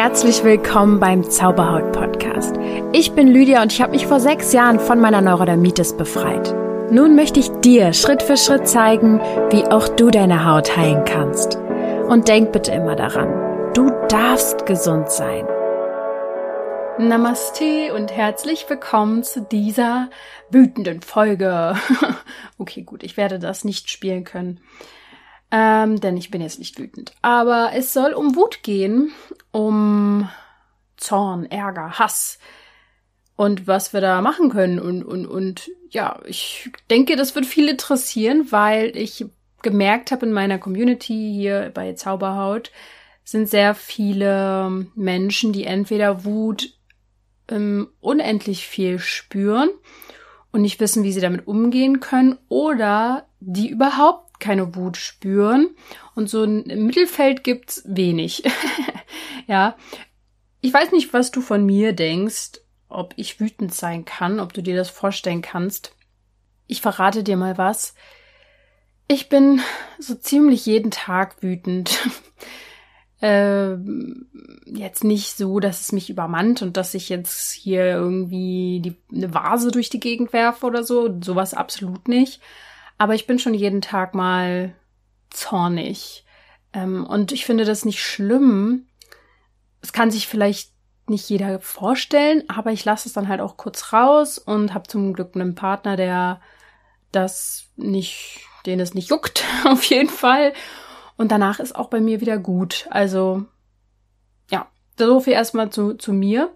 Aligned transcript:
Herzlich 0.00 0.44
willkommen 0.44 1.00
beim 1.00 1.28
Zauberhaut 1.28 1.90
Podcast. 1.90 2.54
Ich 2.92 3.14
bin 3.14 3.26
Lydia 3.26 3.62
und 3.62 3.72
ich 3.72 3.82
habe 3.82 3.90
mich 3.90 4.06
vor 4.06 4.20
sechs 4.20 4.52
Jahren 4.52 4.78
von 4.78 5.00
meiner 5.00 5.20
Neurodermitis 5.20 5.96
befreit. 5.96 6.54
Nun 6.92 7.16
möchte 7.16 7.40
ich 7.40 7.48
dir 7.64 7.92
Schritt 7.92 8.22
für 8.22 8.36
Schritt 8.36 8.68
zeigen, 8.68 9.18
wie 9.50 9.64
auch 9.64 9.88
du 9.88 10.10
deine 10.10 10.44
Haut 10.44 10.76
heilen 10.76 11.04
kannst. 11.04 11.56
Und 12.06 12.28
denk 12.28 12.52
bitte 12.52 12.70
immer 12.70 12.94
daran, 12.94 13.72
du 13.74 13.90
darfst 14.08 14.66
gesund 14.66 15.10
sein. 15.10 15.44
Namaste 16.98 17.92
und 17.92 18.12
herzlich 18.12 18.66
willkommen 18.68 19.24
zu 19.24 19.40
dieser 19.40 20.10
wütenden 20.48 21.02
Folge. 21.02 21.74
okay, 22.58 22.84
gut, 22.84 23.02
ich 23.02 23.16
werde 23.16 23.40
das 23.40 23.64
nicht 23.64 23.90
spielen 23.90 24.22
können. 24.22 24.60
Ähm, 25.50 25.98
denn 26.00 26.16
ich 26.16 26.30
bin 26.30 26.42
jetzt 26.42 26.58
nicht 26.58 26.78
wütend. 26.78 27.14
Aber 27.22 27.70
es 27.74 27.92
soll 27.92 28.12
um 28.12 28.36
Wut 28.36 28.62
gehen, 28.62 29.12
um 29.58 30.28
Zorn, 30.96 31.46
Ärger, 31.46 31.98
Hass 31.98 32.38
und 33.34 33.66
was 33.66 33.92
wir 33.92 34.00
da 34.00 34.20
machen 34.20 34.50
können. 34.50 34.78
Und, 34.78 35.02
und, 35.02 35.26
und 35.26 35.68
ja, 35.90 36.20
ich 36.26 36.70
denke, 36.90 37.16
das 37.16 37.34
wird 37.34 37.44
viel 37.44 37.68
interessieren, 37.68 38.52
weil 38.52 38.96
ich 38.96 39.26
gemerkt 39.62 40.12
habe 40.12 40.26
in 40.26 40.32
meiner 40.32 40.58
Community 40.58 41.34
hier 41.34 41.72
bei 41.74 41.92
Zauberhaut, 41.94 42.70
sind 43.24 43.48
sehr 43.48 43.74
viele 43.74 44.86
Menschen, 44.94 45.52
die 45.52 45.64
entweder 45.64 46.24
Wut 46.24 46.74
ähm, 47.48 47.88
unendlich 48.00 48.64
viel 48.64 49.00
spüren 49.00 49.70
und 50.52 50.62
nicht 50.62 50.78
wissen, 50.78 51.02
wie 51.02 51.12
sie 51.12 51.20
damit 51.20 51.48
umgehen 51.48 51.98
können, 51.98 52.38
oder 52.48 53.26
die 53.40 53.68
überhaupt 53.70 54.38
keine 54.38 54.76
Wut 54.76 54.96
spüren. 54.96 55.70
Und 56.14 56.30
so 56.30 56.44
ein 56.44 56.62
Mittelfeld 56.86 57.42
gibt's 57.42 57.82
wenig. 57.86 58.44
ja. 59.48 59.76
Ich 60.60 60.72
weiß 60.72 60.92
nicht, 60.92 61.12
was 61.12 61.32
du 61.32 61.40
von 61.40 61.66
mir 61.66 61.92
denkst, 61.92 62.60
ob 62.88 63.14
ich 63.16 63.40
wütend 63.40 63.74
sein 63.74 64.04
kann, 64.04 64.40
ob 64.40 64.52
du 64.52 64.62
dir 64.62 64.76
das 64.76 64.90
vorstellen 64.90 65.42
kannst. 65.42 65.94
Ich 66.66 66.80
verrate 66.80 67.24
dir 67.24 67.36
mal 67.36 67.58
was. 67.58 67.94
Ich 69.08 69.28
bin 69.28 69.60
so 69.98 70.14
ziemlich 70.14 70.66
jeden 70.66 70.90
Tag 70.90 71.42
wütend. 71.42 71.98
äh, 73.20 73.74
jetzt 74.66 75.02
nicht 75.04 75.36
so, 75.36 75.60
dass 75.60 75.80
es 75.80 75.92
mich 75.92 76.10
übermannt 76.10 76.62
und 76.62 76.76
dass 76.76 76.94
ich 76.94 77.08
jetzt 77.08 77.52
hier 77.52 77.86
irgendwie 77.86 78.80
die, 78.80 78.96
eine 79.14 79.32
Vase 79.32 79.70
durch 79.70 79.88
die 79.88 80.00
Gegend 80.00 80.32
werfe 80.32 80.66
oder 80.66 80.84
so. 80.84 81.20
Sowas 81.22 81.54
absolut 81.54 82.06
nicht. 82.06 82.40
Aber 82.98 83.14
ich 83.14 83.26
bin 83.26 83.38
schon 83.38 83.54
jeden 83.54 83.80
Tag 83.80 84.14
mal 84.14 84.74
zornig. 85.30 86.24
Ähm, 86.72 87.06
und 87.06 87.32
ich 87.32 87.46
finde 87.46 87.64
das 87.64 87.84
nicht 87.84 88.02
schlimm. 88.02 88.87
Es 89.80 89.92
kann 89.92 90.10
sich 90.10 90.26
vielleicht 90.26 90.72
nicht 91.08 91.28
jeder 91.30 91.60
vorstellen, 91.60 92.44
aber 92.48 92.72
ich 92.72 92.84
lasse 92.84 93.08
es 93.08 93.12
dann 93.12 93.28
halt 93.28 93.40
auch 93.40 93.56
kurz 93.56 93.92
raus 93.92 94.38
und 94.38 94.74
habe 94.74 94.88
zum 94.88 95.12
Glück 95.12 95.34
einen 95.34 95.54
Partner, 95.54 95.96
der 95.96 96.40
das 97.12 97.68
nicht, 97.76 98.40
den 98.66 98.80
es 98.80 98.94
nicht 98.94 99.10
juckt, 99.10 99.44
auf 99.64 99.84
jeden 99.84 100.10
Fall. 100.10 100.52
Und 101.16 101.32
danach 101.32 101.58
ist 101.60 101.74
auch 101.74 101.88
bei 101.88 102.00
mir 102.00 102.20
wieder 102.20 102.38
gut. 102.38 102.86
Also, 102.90 103.44
ja, 104.50 104.68
so 104.98 105.20
viel 105.20 105.32
erstmal 105.32 105.70
zu, 105.70 105.94
zu 105.94 106.12
mir. 106.12 106.54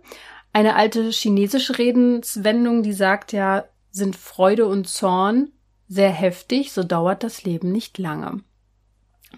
Eine 0.52 0.76
alte 0.76 1.10
chinesische 1.10 1.78
Redenswendung, 1.78 2.82
die 2.82 2.92
sagt 2.92 3.32
ja, 3.32 3.64
sind 3.90 4.16
Freude 4.16 4.66
und 4.66 4.88
Zorn 4.88 5.52
sehr 5.88 6.10
heftig, 6.10 6.72
so 6.72 6.82
dauert 6.82 7.22
das 7.22 7.44
Leben 7.44 7.70
nicht 7.70 7.98
lange. 7.98 8.40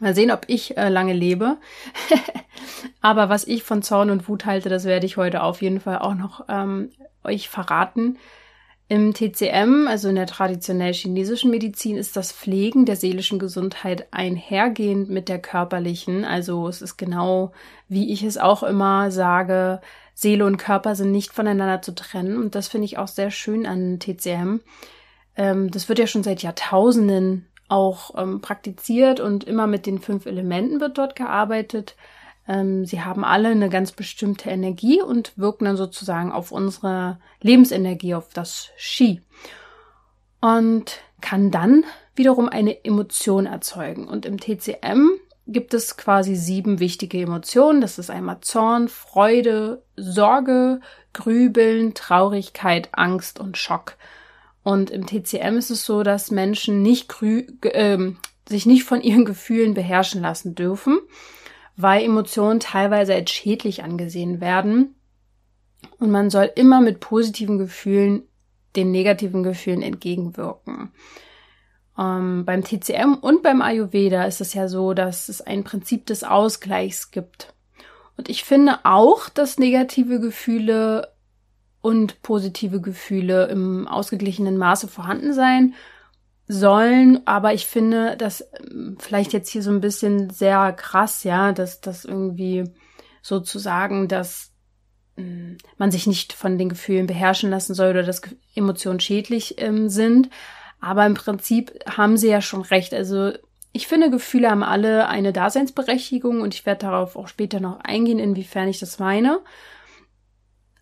Mal 0.01 0.15
sehen, 0.15 0.31
ob 0.31 0.45
ich 0.49 0.77
äh, 0.77 0.89
lange 0.89 1.13
lebe. 1.13 1.59
Aber 3.01 3.29
was 3.29 3.47
ich 3.47 3.63
von 3.63 3.83
Zorn 3.83 4.11
und 4.11 4.29
Wut 4.29 4.45
halte, 4.45 4.69
das 4.69 4.85
werde 4.85 5.07
ich 5.07 5.17
heute 5.17 5.43
auf 5.43 5.63
jeden 5.63 5.81
Fall 5.81 5.99
auch 5.99 6.15
noch 6.15 6.45
ähm, 6.49 6.91
euch 7.23 7.49
verraten. 7.49 8.19
Im 8.87 9.15
TCM, 9.15 9.87
also 9.89 10.09
in 10.11 10.17
der 10.17 10.27
traditionell 10.27 10.93
chinesischen 10.93 11.51
Medizin, 11.51 11.97
ist 11.97 12.17
das 12.17 12.33
Pflegen 12.33 12.85
der 12.85 12.97
seelischen 12.97 13.39
Gesundheit 13.39 14.09
einhergehend 14.11 15.09
mit 15.09 15.31
der 15.31 15.39
körperlichen. 15.39 16.25
Also 16.25 16.69
es 16.69 16.83
ist 16.83 16.99
genau, 16.99 17.53
wie 17.89 18.13
ich 18.13 18.23
es 18.23 18.37
auch 18.37 18.63
immer 18.63 19.11
sage, 19.11 19.81
Seele 20.13 20.45
und 20.45 20.59
Körper 20.59 20.95
sind 20.95 21.13
nicht 21.13 21.33
voneinander 21.33 21.81
zu 21.81 21.95
trennen. 21.95 22.37
Und 22.37 22.55
das 22.55 22.69
finde 22.69 22.85
ich 22.85 22.99
auch 22.99 23.09
sehr 23.09 23.31
schön 23.31 23.67
an 23.67 23.99
TCM. 24.01 24.61
Ähm, 25.37 25.71
das 25.71 25.89
wird 25.89 25.99
ja 25.99 26.07
schon 26.07 26.23
seit 26.23 26.43
Jahrtausenden 26.43 27.47
auch 27.69 28.15
ähm, 28.17 28.41
praktiziert 28.41 29.21
und 29.21 29.45
immer 29.45 29.67
mit 29.67 29.87
den 29.87 29.99
fünf 29.99 30.27
Elementen 30.27 30.81
wird 30.81 30.99
dort 30.99 31.17
gearbeitet. 31.17 31.97
Ähm, 32.47 32.85
sie 32.85 33.03
haben 33.03 33.25
alle 33.25 33.49
eine 33.49 33.69
ganz 33.69 33.93
bestimmte 33.93 34.51
Energie 34.51 35.01
und 35.01 35.37
wirken 35.37 35.65
dann 35.65 35.77
sozusagen 35.77 36.31
auf 36.33 36.53
unsere 36.53 37.19
Lebensenergie, 37.41 38.15
auf 38.15 38.29
das 38.33 38.71
Ski. 38.77 39.23
Und 40.41 41.01
kann 41.21 41.51
dann 41.51 41.85
wiederum 42.15 42.51
eine 42.51 42.85
Emotion 42.85 43.47
erzeugen. 43.47 44.07
Und 44.07 44.27
im 44.27 44.39
TCM 44.39 45.09
gibt 45.47 45.73
es 45.73 45.97
quasi 45.97 46.37
sieben 46.37 46.81
wichtige 46.81 47.21
Emotionen. 47.21 47.81
Das 47.81 47.99
ist 47.99 48.11
einmal 48.11 48.41
Zorn, 48.41 48.89
Freude, 48.89 49.83
Sorge, 49.97 50.81
Grübeln, 51.15 51.95
Traurigkeit, 51.95 52.91
Angst 52.93 53.41
und 53.41 53.57
Schock. 53.57 53.97
Und 54.65 54.91
im 54.91 55.07
TCM 55.07 55.59
ist 55.59 55.71
es 55.71 55.85
so, 55.85 56.03
dass 56.03 56.31
Menschen 56.31 56.83
nicht 56.83 57.09
grü 57.09 57.47
äh, 57.63 58.13
sich 58.49 58.67
nicht 58.67 58.85
von 58.85 59.01
ihren 59.01 59.25
Gefühlen 59.25 59.75
beherrschen 59.75 60.21
lassen 60.21 60.55
dürfen, 60.55 60.99
weil 61.77 62.03
Emotionen 62.03 62.61
teilweise 62.61 63.15
als 63.15 63.31
schädlich 63.31 63.85
angesehen 63.85 64.41
werden. 64.41 64.95
Und 65.99 66.11
man 66.11 66.31
soll 66.31 66.51
immer 66.57 66.81
mit 66.81 67.01
positiven 67.01 67.59
Gefühlen 67.59 68.23
den 68.75 68.91
negativen 68.91 69.43
Gefühlen 69.43 69.83
entgegenwirken. 69.83 70.93
Ähm, 71.99 72.45
beim 72.45 72.65
TCM 72.65 73.15
und 73.21 73.43
beim 73.43 73.63
Ayurveda 73.63 74.25
ist 74.25 74.41
es 74.41 74.55
ja 74.55 74.67
so, 74.69 74.95
dass 74.95 75.29
es 75.29 75.41
ein 75.41 75.63
Prinzip 75.63 76.07
des 76.07 76.25
Ausgleichs 76.25 77.11
gibt. 77.11 77.55
Und 78.17 78.29
ich 78.29 78.45
finde 78.45 78.79
auch, 78.85 79.29
dass 79.29 79.59
negative 79.59 80.21
Gefühle 80.21 81.14
und 81.85 82.23
positive 82.23 82.81
Gefühle 82.81 83.49
im 83.49 83.87
ausgeglichenen 83.87 84.57
Maße 84.57 84.89
vorhanden 84.89 85.35
sein 85.35 85.75
sollen, 86.49 87.21
aber 87.27 87.53
ich 87.53 87.67
finde, 87.67 88.17
dass 88.17 88.49
ähm, 88.59 88.97
vielleicht 88.99 89.35
jetzt 89.35 89.51
hier 89.51 89.63
so 89.63 89.71
ein 89.71 89.83
bisschen 89.83 90.31
sehr 90.31 90.73
krass, 90.73 91.25
ja, 91.25 91.53
dass 91.53 91.83
das 91.83 92.07
irgendwie 92.07 92.65
sozusagen, 93.21 94.09
dass 94.09 94.53
hm, 95.19 95.59
man 95.77 95.91
sich 95.91 96.07
nicht 96.07 96.33
von 96.33 96.57
den 96.57 96.71
Gefühlen 96.71 97.07
beherrschen 97.07 97.51
lassen 97.51 97.75
soll 97.75 97.91
oder 97.91 98.03
dass 98.03 98.23
Emotionen 98.55 99.01
schädlich 99.01 99.57
ähm, 99.59 99.91
sind. 99.91 100.31
Aber 100.81 101.05
im 101.05 101.15
Prinzip 101.15 101.71
haben 101.87 102.17
sie 102.17 102.29
ja 102.29 102.41
schon 102.41 102.63
recht. 102.63 102.95
Also 102.95 103.33
ich 103.73 103.87
finde, 103.87 104.09
Gefühle 104.09 104.51
haben 104.51 104.63
alle 104.63 105.07
eine 105.07 105.35
Daseinsberechtigung 105.35 106.41
und 106.41 106.55
ich 106.55 106.65
werde 106.65 106.87
darauf 106.87 107.15
auch 107.15 107.29
später 107.29 107.61
noch 107.61 107.81
eingehen, 107.81 108.19
inwiefern 108.19 108.69
ich 108.69 108.79
das 108.79 108.99
meine. 108.99 109.41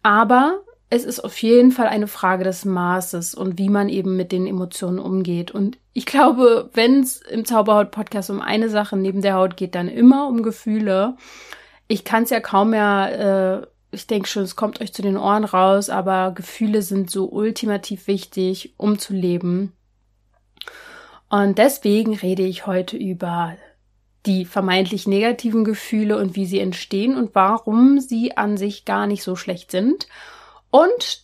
Aber 0.04 0.62
es 0.92 1.04
ist 1.04 1.20
auf 1.20 1.38
jeden 1.40 1.72
Fall 1.72 1.86
eine 1.86 2.06
Frage 2.06 2.44
des 2.44 2.66
Maßes 2.66 3.34
und 3.34 3.56
wie 3.56 3.70
man 3.70 3.88
eben 3.88 4.14
mit 4.14 4.30
den 4.30 4.46
Emotionen 4.46 4.98
umgeht. 4.98 5.50
Und 5.50 5.78
ich 5.94 6.04
glaube, 6.04 6.68
wenn 6.74 7.00
es 7.00 7.22
im 7.22 7.46
Zauberhaut-Podcast 7.46 8.28
um 8.28 8.42
eine 8.42 8.68
Sache 8.68 8.98
neben 8.98 9.22
der 9.22 9.36
Haut 9.36 9.56
geht, 9.56 9.74
dann 9.74 9.88
immer 9.88 10.28
um 10.28 10.42
Gefühle. 10.42 11.16
Ich 11.88 12.04
kann 12.04 12.24
es 12.24 12.30
ja 12.30 12.40
kaum 12.40 12.70
mehr, 12.70 13.62
äh, 13.62 13.96
ich 13.96 14.06
denke 14.06 14.28
schon, 14.28 14.42
es 14.42 14.54
kommt 14.54 14.82
euch 14.82 14.92
zu 14.92 15.00
den 15.00 15.16
Ohren 15.16 15.44
raus, 15.44 15.88
aber 15.88 16.32
Gefühle 16.32 16.82
sind 16.82 17.10
so 17.10 17.24
ultimativ 17.24 18.06
wichtig, 18.06 18.74
um 18.76 18.98
zu 18.98 19.14
leben. 19.14 19.72
Und 21.30 21.56
deswegen 21.56 22.14
rede 22.14 22.42
ich 22.42 22.66
heute 22.66 22.98
über 22.98 23.56
die 24.26 24.44
vermeintlich 24.44 25.08
negativen 25.08 25.64
Gefühle 25.64 26.18
und 26.18 26.36
wie 26.36 26.44
sie 26.44 26.60
entstehen 26.60 27.16
und 27.16 27.34
warum 27.34 27.98
sie 27.98 28.36
an 28.36 28.58
sich 28.58 28.84
gar 28.84 29.06
nicht 29.06 29.22
so 29.22 29.36
schlecht 29.36 29.70
sind 29.70 30.06
und 30.72 31.22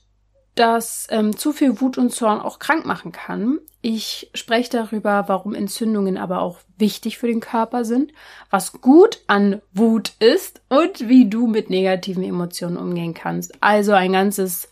dass 0.55 1.07
ähm, 1.11 1.37
zu 1.37 1.53
viel 1.53 1.81
Wut 1.81 1.99
und 1.99 2.13
Zorn 2.13 2.41
auch 2.41 2.59
krank 2.59 2.85
machen 2.85 3.13
kann. 3.13 3.59
Ich 3.81 4.31
spreche 4.35 4.71
darüber, 4.71 5.25
warum 5.29 5.55
Entzündungen 5.55 6.19
aber 6.19 6.41
auch 6.43 6.59
wichtig 6.77 7.19
für 7.19 7.29
den 7.29 7.41
Körper 7.41 7.85
sind, 7.85 8.13
was 8.51 8.73
gut 8.73 9.21
an 9.29 9.63
Wut 9.73 10.13
ist 10.19 10.61
und 10.69 11.09
wie 11.09 11.29
du 11.29 11.47
mit 11.47 11.71
negativen 11.71 12.25
Emotionen 12.25 12.77
umgehen 12.77 13.15
kannst. 13.15 13.55
Also 13.63 13.93
ein 13.93 14.13
ganzes 14.13 14.69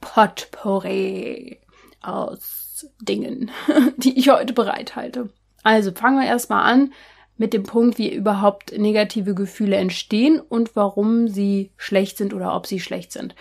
Potpourri 0.00 1.60
aus 2.02 2.86
Dingen, 3.00 3.50
die 3.96 4.18
ich 4.18 4.28
heute 4.28 4.52
bereithalte. 4.52 5.30
Also 5.62 5.92
fangen 5.92 6.20
wir 6.20 6.26
erstmal 6.26 6.70
an 6.70 6.92
mit 7.36 7.52
dem 7.52 7.64
Punkt, 7.64 7.98
wie 7.98 8.12
überhaupt 8.12 8.76
negative 8.76 9.34
Gefühle 9.34 9.76
entstehen 9.76 10.40
und 10.40 10.76
warum 10.76 11.28
sie 11.28 11.72
schlecht 11.76 12.16
sind 12.16 12.32
oder 12.32 12.54
ob 12.54 12.66
sie 12.66 12.80
schlecht 12.80 13.12
sind. 13.12 13.34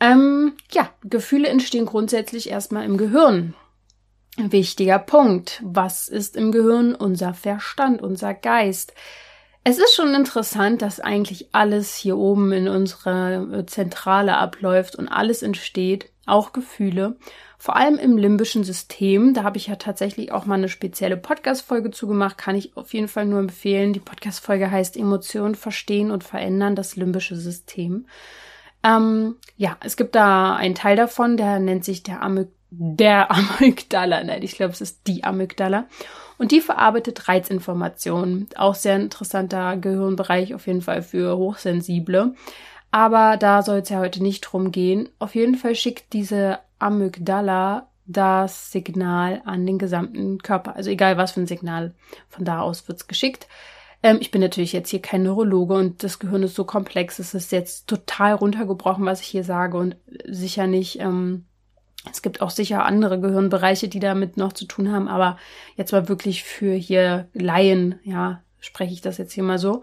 Ähm, 0.00 0.54
ja, 0.72 0.90
Gefühle 1.04 1.48
entstehen 1.48 1.86
grundsätzlich 1.86 2.50
erstmal 2.50 2.84
im 2.84 2.96
Gehirn. 2.96 3.54
Wichtiger 4.36 4.98
Punkt. 4.98 5.62
Was 5.64 6.08
ist 6.08 6.36
im 6.36 6.52
Gehirn? 6.52 6.94
Unser 6.94 7.32
Verstand, 7.32 8.02
unser 8.02 8.34
Geist. 8.34 8.92
Es 9.68 9.78
ist 9.78 9.96
schon 9.96 10.14
interessant, 10.14 10.80
dass 10.80 11.00
eigentlich 11.00 11.48
alles 11.50 11.96
hier 11.96 12.16
oben 12.16 12.52
in 12.52 12.68
unserer 12.68 13.52
äh, 13.52 13.66
Zentrale 13.66 14.36
abläuft 14.36 14.94
und 14.94 15.08
alles 15.08 15.42
entsteht, 15.42 16.12
auch 16.24 16.52
Gefühle. 16.52 17.16
Vor 17.58 17.74
allem 17.74 17.98
im 17.98 18.16
limbischen 18.16 18.62
System. 18.62 19.34
Da 19.34 19.42
habe 19.42 19.56
ich 19.56 19.66
ja 19.66 19.74
tatsächlich 19.74 20.30
auch 20.30 20.46
mal 20.46 20.54
eine 20.54 20.68
spezielle 20.68 21.16
Podcast-Folge 21.16 21.90
zugemacht. 21.90 22.38
Kann 22.38 22.54
ich 22.54 22.76
auf 22.76 22.94
jeden 22.94 23.08
Fall 23.08 23.26
nur 23.26 23.40
empfehlen. 23.40 23.92
Die 23.92 23.98
Podcast-Folge 23.98 24.70
heißt 24.70 24.96
Emotionen 24.96 25.56
verstehen 25.56 26.12
und 26.12 26.22
verändern, 26.22 26.76
das 26.76 26.94
limbische 26.94 27.34
System. 27.34 28.06
Ähm, 28.84 29.34
ja, 29.56 29.78
es 29.80 29.96
gibt 29.96 30.14
da 30.14 30.54
einen 30.54 30.76
Teil 30.76 30.94
davon, 30.94 31.36
der 31.36 31.58
nennt 31.58 31.84
sich 31.84 32.04
der, 32.04 32.22
Amyg 32.22 32.50
der 32.70 33.30
Amygdala. 33.60 34.22
Nein, 34.24 34.42
ich 34.42 34.56
glaube, 34.56 34.72
es 34.72 34.80
ist 34.80 35.06
die 35.06 35.24
Amygdala. 35.24 35.86
Und 36.38 36.52
die 36.52 36.60
verarbeitet 36.60 37.28
Reizinformationen. 37.28 38.48
Auch 38.56 38.74
sehr 38.74 38.96
interessanter 38.96 39.76
Gehirnbereich 39.76 40.54
auf 40.54 40.66
jeden 40.66 40.82
Fall 40.82 41.02
für 41.02 41.36
Hochsensible. 41.36 42.34
Aber 42.90 43.36
da 43.36 43.62
soll 43.62 43.78
es 43.78 43.88
ja 43.88 43.98
heute 43.98 44.22
nicht 44.22 44.42
drum 44.42 44.72
gehen. 44.72 45.08
Auf 45.18 45.34
jeden 45.34 45.56
Fall 45.56 45.74
schickt 45.74 46.12
diese 46.12 46.58
Amygdala 46.78 47.88
das 48.06 48.70
Signal 48.70 49.42
an 49.44 49.66
den 49.66 49.78
gesamten 49.78 50.38
Körper. 50.38 50.76
Also 50.76 50.90
egal 50.90 51.16
was 51.16 51.32
für 51.32 51.40
ein 51.40 51.46
Signal. 51.46 51.94
Von 52.28 52.44
da 52.44 52.60
aus 52.60 52.86
wird's 52.88 53.08
geschickt. 53.08 53.48
Ähm, 54.02 54.18
ich 54.20 54.30
bin 54.30 54.40
natürlich 54.40 54.72
jetzt 54.72 54.90
hier 54.90 55.02
kein 55.02 55.22
Neurologe 55.24 55.74
und 55.74 56.02
das 56.04 56.18
Gehirn 56.18 56.42
ist 56.42 56.54
so 56.54 56.64
komplex. 56.64 57.18
Es 57.18 57.34
ist 57.34 57.52
jetzt 57.52 57.88
total 57.88 58.34
runtergebrochen, 58.34 59.04
was 59.04 59.20
ich 59.20 59.26
hier 59.26 59.44
sage 59.44 59.76
und 59.76 59.96
sicher 60.24 60.66
nicht 60.66 61.00
ähm, 61.00 61.44
es 62.10 62.22
gibt 62.22 62.40
auch 62.40 62.50
sicher 62.50 62.84
andere 62.84 63.20
Gehirnbereiche, 63.20 63.88
die 63.88 64.00
damit 64.00 64.36
noch 64.36 64.52
zu 64.52 64.64
tun 64.64 64.92
haben, 64.92 65.08
aber 65.08 65.38
jetzt 65.76 65.92
mal 65.92 66.08
wirklich 66.08 66.44
für 66.44 66.72
hier 66.72 67.28
Laien, 67.32 67.98
ja, 68.04 68.42
spreche 68.60 68.92
ich 68.92 69.00
das 69.00 69.18
jetzt 69.18 69.32
hier 69.32 69.44
mal 69.44 69.58
so. 69.58 69.82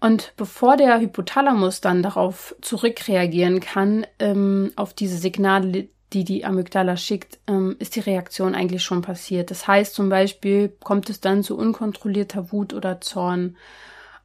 Und 0.00 0.34
bevor 0.36 0.76
der 0.76 1.00
Hypothalamus 1.00 1.80
dann 1.80 2.02
darauf 2.02 2.54
zurückreagieren 2.60 3.60
kann, 3.60 4.06
ähm, 4.18 4.72
auf 4.76 4.92
diese 4.92 5.16
Signale, 5.16 5.88
die 6.12 6.24
die 6.24 6.44
Amygdala 6.44 6.96
schickt, 6.96 7.38
ähm, 7.46 7.76
ist 7.78 7.96
die 7.96 8.00
Reaktion 8.00 8.54
eigentlich 8.54 8.82
schon 8.82 9.02
passiert. 9.02 9.50
Das 9.50 9.66
heißt 9.66 9.94
zum 9.94 10.10
Beispiel, 10.10 10.68
kommt 10.82 11.08
es 11.08 11.20
dann 11.20 11.42
zu 11.42 11.56
unkontrollierter 11.56 12.52
Wut 12.52 12.74
oder 12.74 13.00
Zorn. 13.00 13.56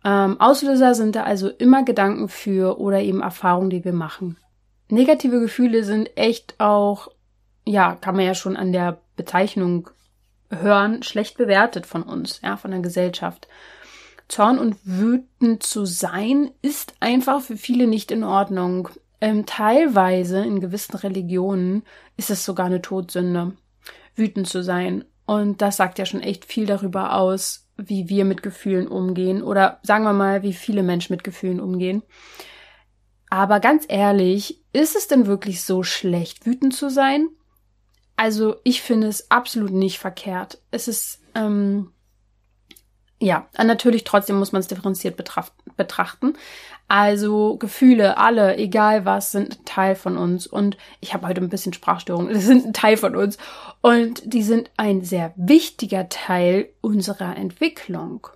Ähm, 0.03 0.39
Auslöser 0.39 0.95
sind 0.95 1.15
da 1.15 1.23
also 1.23 1.50
immer 1.50 1.83
Gedanken 1.83 2.27
für 2.27 2.79
oder 2.79 3.00
eben 3.00 3.21
Erfahrungen, 3.21 3.69
die 3.69 3.83
wir 3.85 3.94
machen 3.94 4.38
negative 4.89 5.39
Gefühle 5.39 5.83
sind 5.83 6.18
echt 6.18 6.59
auch, 6.59 7.09
ja, 7.65 7.95
kann 7.95 8.15
man 8.15 8.25
ja 8.25 8.33
schon 8.33 8.57
an 8.57 8.71
der 8.71 9.01
Bezeichnung 9.15 9.89
hören, 10.50 11.03
schlecht 11.03 11.38
bewertet 11.38 11.86
von 11.86 12.03
uns, 12.03 12.41
ja, 12.41 12.57
von 12.57 12.71
der 12.71 12.80
Gesellschaft. 12.81 13.47
Zorn 14.27 14.59
und 14.59 14.77
wütend 14.83 15.63
zu 15.63 15.86
sein 15.86 16.51
ist 16.62 16.94
einfach 17.00 17.41
für 17.41 17.57
viele 17.57 17.88
nicht 17.88 18.12
in 18.12 18.24
Ordnung. 18.24 18.89
Ähm, 19.21 19.45
teilweise 19.45 20.44
in 20.44 20.62
gewissen 20.62 20.95
Religionen 20.95 21.83
ist 22.15 22.30
es 22.30 22.45
sogar 22.45 22.68
eine 22.68 22.81
Todsünde, 22.81 23.53
wütend 24.15 24.47
zu 24.47 24.63
sein. 24.63 25.03
Und 25.25 25.62
das 25.62 25.77
sagt 25.77 26.00
ja 26.00 26.06
schon 26.06 26.21
echt 26.21 26.45
viel 26.45 26.65
darüber 26.65 27.15
aus, 27.15 27.68
wie 27.75 28.09
wir 28.09 28.25
mit 28.25 28.44
Gefühlen 28.44 28.88
umgehen 28.88 29.42
oder 29.42 29.80
sagen 29.83 30.03
wir 30.03 30.13
mal, 30.13 30.44
wie 30.44 30.53
viele 30.53 30.83
Menschen 30.83 31.13
mit 31.13 31.24
Gefühlen 31.24 31.59
umgehen. 31.59 32.03
Aber 33.30 33.59
ganz 33.59 33.85
ehrlich, 33.88 34.58
ist 34.74 34.95
es 34.95 35.07
denn 35.07 35.25
wirklich 35.25 35.63
so 35.63 35.83
schlecht, 35.83 36.45
wütend 36.45 36.75
zu 36.75 36.89
sein? 36.89 37.30
Also 38.16 38.57
ich 38.63 38.81
finde 38.81 39.07
es 39.07 39.31
absolut 39.31 39.71
nicht 39.71 39.98
verkehrt. 39.98 40.60
Es 40.71 40.88
ist, 40.88 41.21
ähm, 41.36 41.92
ja, 43.19 43.48
natürlich 43.57 44.04
trotzdem 44.04 44.38
muss 44.38 44.51
man 44.51 44.60
es 44.60 44.68
differenziert 44.68 45.18
betrachten. 45.77 46.33
Also 46.89 47.57
Gefühle, 47.57 48.18
alle, 48.18 48.57
egal 48.57 49.06
was, 49.06 49.31
sind 49.31 49.60
ein 49.60 49.66
Teil 49.66 49.95
von 49.95 50.18
uns. 50.18 50.48
Und 50.48 50.75
ich 51.00 51.13
habe 51.13 51.27
heute 51.27 51.39
ein 51.39 51.50
bisschen 51.50 51.71
Sprachstörung. 51.71 52.30
Das 52.33 52.44
sind 52.44 52.66
ein 52.66 52.74
Teil 52.74 52.98
von 52.98 53.16
uns. 53.16 53.38
Und 53.81 54.21
die 54.25 54.44
sind 54.44 54.69
ein 54.75 55.04
sehr 55.04 55.33
wichtiger 55.36 56.10
Teil 56.10 56.69
unserer 56.81 57.38
Entwicklung. 57.38 58.27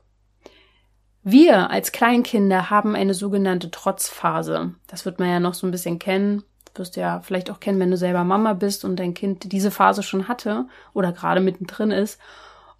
Wir 1.23 1.69
als 1.71 1.93
Kleinkinder 1.93 2.69
haben 2.69 2.95
eine 2.95 3.13
sogenannte 3.13 3.71
Trotzphase. 3.71 4.75
Das 4.87 5.05
wird 5.05 5.19
man 5.19 5.29
ja 5.29 5.39
noch 5.39 5.53
so 5.53 5.65
ein 5.65 5.71
bisschen 5.71 5.97
kennen. 5.97 6.43
Das 6.65 6.79
wirst 6.79 6.95
du 6.97 7.01
ja 7.01 7.21
vielleicht 7.21 7.49
auch 7.49 7.61
kennen, 7.61 7.79
wenn 7.79 7.91
du 7.91 7.97
selber 7.97 8.25
Mama 8.25 8.53
bist 8.53 8.83
und 8.83 8.97
dein 8.97 9.13
Kind 9.13 9.51
diese 9.51 9.71
Phase 9.71 10.03
schon 10.03 10.27
hatte 10.27 10.65
oder 10.93 11.13
gerade 11.13 11.39
mittendrin 11.39 11.91
ist. 11.91 12.19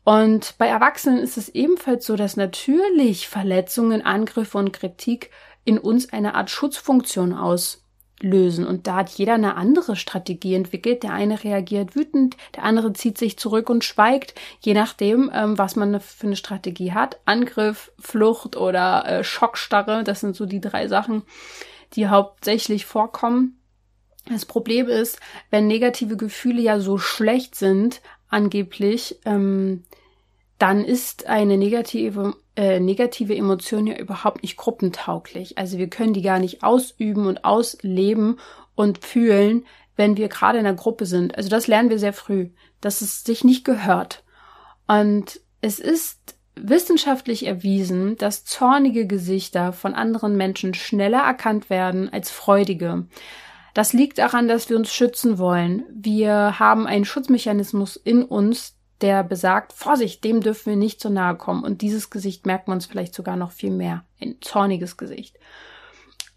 Und 0.03 0.55
bei 0.57 0.67
Erwachsenen 0.67 1.19
ist 1.19 1.37
es 1.37 1.47
ebenfalls 1.47 2.05
so, 2.05 2.17
dass 2.17 2.35
natürlich 2.35 3.29
Verletzungen, 3.29 4.01
Angriffe 4.01 4.57
und 4.57 4.73
Kritik 4.73 5.31
in 5.63 5.77
uns 5.77 6.11
eine 6.11 6.35
Art 6.35 6.49
Schutzfunktion 6.49 7.33
aus 7.33 7.82
lösen. 8.21 8.65
Und 8.65 8.87
da 8.87 8.95
hat 8.97 9.09
jeder 9.09 9.33
eine 9.33 9.55
andere 9.55 9.95
Strategie 9.95 10.55
entwickelt. 10.55 11.03
Der 11.03 11.13
eine 11.13 11.43
reagiert 11.43 11.95
wütend, 11.95 12.37
der 12.55 12.63
andere 12.63 12.93
zieht 12.93 13.17
sich 13.17 13.37
zurück 13.37 13.69
und 13.69 13.83
schweigt, 13.83 14.33
je 14.61 14.73
nachdem, 14.73 15.29
ähm, 15.33 15.57
was 15.57 15.75
man 15.75 15.99
für 15.99 16.27
eine 16.27 16.35
Strategie 16.35 16.93
hat. 16.93 17.19
Angriff, 17.25 17.91
Flucht 17.99 18.55
oder 18.55 19.05
äh, 19.05 19.23
Schockstarre, 19.23 20.03
das 20.03 20.21
sind 20.21 20.35
so 20.35 20.45
die 20.45 20.61
drei 20.61 20.87
Sachen, 20.87 21.23
die 21.93 22.07
hauptsächlich 22.07 22.85
vorkommen. 22.85 23.59
Das 24.29 24.45
Problem 24.45 24.87
ist, 24.87 25.19
wenn 25.49 25.67
negative 25.67 26.15
Gefühle 26.15 26.61
ja 26.61 26.79
so 26.79 26.97
schlecht 26.97 27.55
sind, 27.55 28.01
angeblich, 28.29 29.19
ähm, 29.25 29.83
dann 30.59 30.85
ist 30.85 31.27
eine 31.27 31.57
negative, 31.57 32.35
äh, 32.55 32.79
negative 32.79 33.35
Emotion 33.35 33.87
ja 33.87 33.97
überhaupt 33.97 34.43
nicht 34.43 34.57
gruppentauglich. 34.57 35.57
Also 35.57 35.77
wir 35.77 35.89
können 35.89 36.13
die 36.13 36.21
gar 36.21 36.39
nicht 36.39 36.63
ausüben 36.63 37.27
und 37.27 37.43
ausleben 37.43 38.39
und 38.75 39.03
fühlen, 39.03 39.65
wenn 39.95 40.17
wir 40.17 40.29
gerade 40.29 40.59
in 40.59 40.65
einer 40.65 40.75
Gruppe 40.75 41.05
sind. 41.05 41.35
Also 41.37 41.49
das 41.49 41.67
lernen 41.67 41.89
wir 41.89 41.99
sehr 41.99 42.13
früh, 42.13 42.49
dass 42.81 43.01
es 43.01 43.23
sich 43.23 43.43
nicht 43.43 43.65
gehört. 43.65 44.23
Und 44.87 45.41
es 45.61 45.79
ist 45.79 46.35
wissenschaftlich 46.55 47.45
erwiesen, 47.45 48.15
dass 48.17 48.45
zornige 48.45 49.07
Gesichter 49.07 49.73
von 49.73 49.93
anderen 49.95 50.37
Menschen 50.37 50.73
schneller 50.73 51.19
erkannt 51.19 51.69
werden 51.69 52.11
als 52.11 52.29
freudige. 52.29 53.07
Das 53.73 53.91
liegt 53.91 54.19
daran, 54.19 54.47
dass 54.47 54.69
wir 54.69 54.77
uns 54.77 54.93
schützen 54.93 55.39
wollen. 55.39 55.83
Wir 55.91 56.59
haben 56.59 56.85
einen 56.85 57.05
Schutzmechanismus 57.05 57.95
in 57.95 58.23
uns, 58.23 58.75
der 59.03 59.23
besagt, 59.23 59.73
Vorsicht, 59.73 60.23
dem 60.23 60.41
dürfen 60.41 60.71
wir 60.71 60.77
nicht 60.77 60.99
so 60.99 61.09
nahe 61.09 61.35
kommen. 61.35 61.63
Und 61.63 61.81
dieses 61.81 62.09
Gesicht 62.09 62.45
merkt 62.45 62.67
man 62.67 62.77
uns 62.77 62.87
vielleicht 62.87 63.13
sogar 63.13 63.35
noch 63.35 63.51
viel 63.51 63.71
mehr. 63.71 64.05
Ein 64.19 64.37
zorniges 64.41 64.97
Gesicht. 64.97 65.37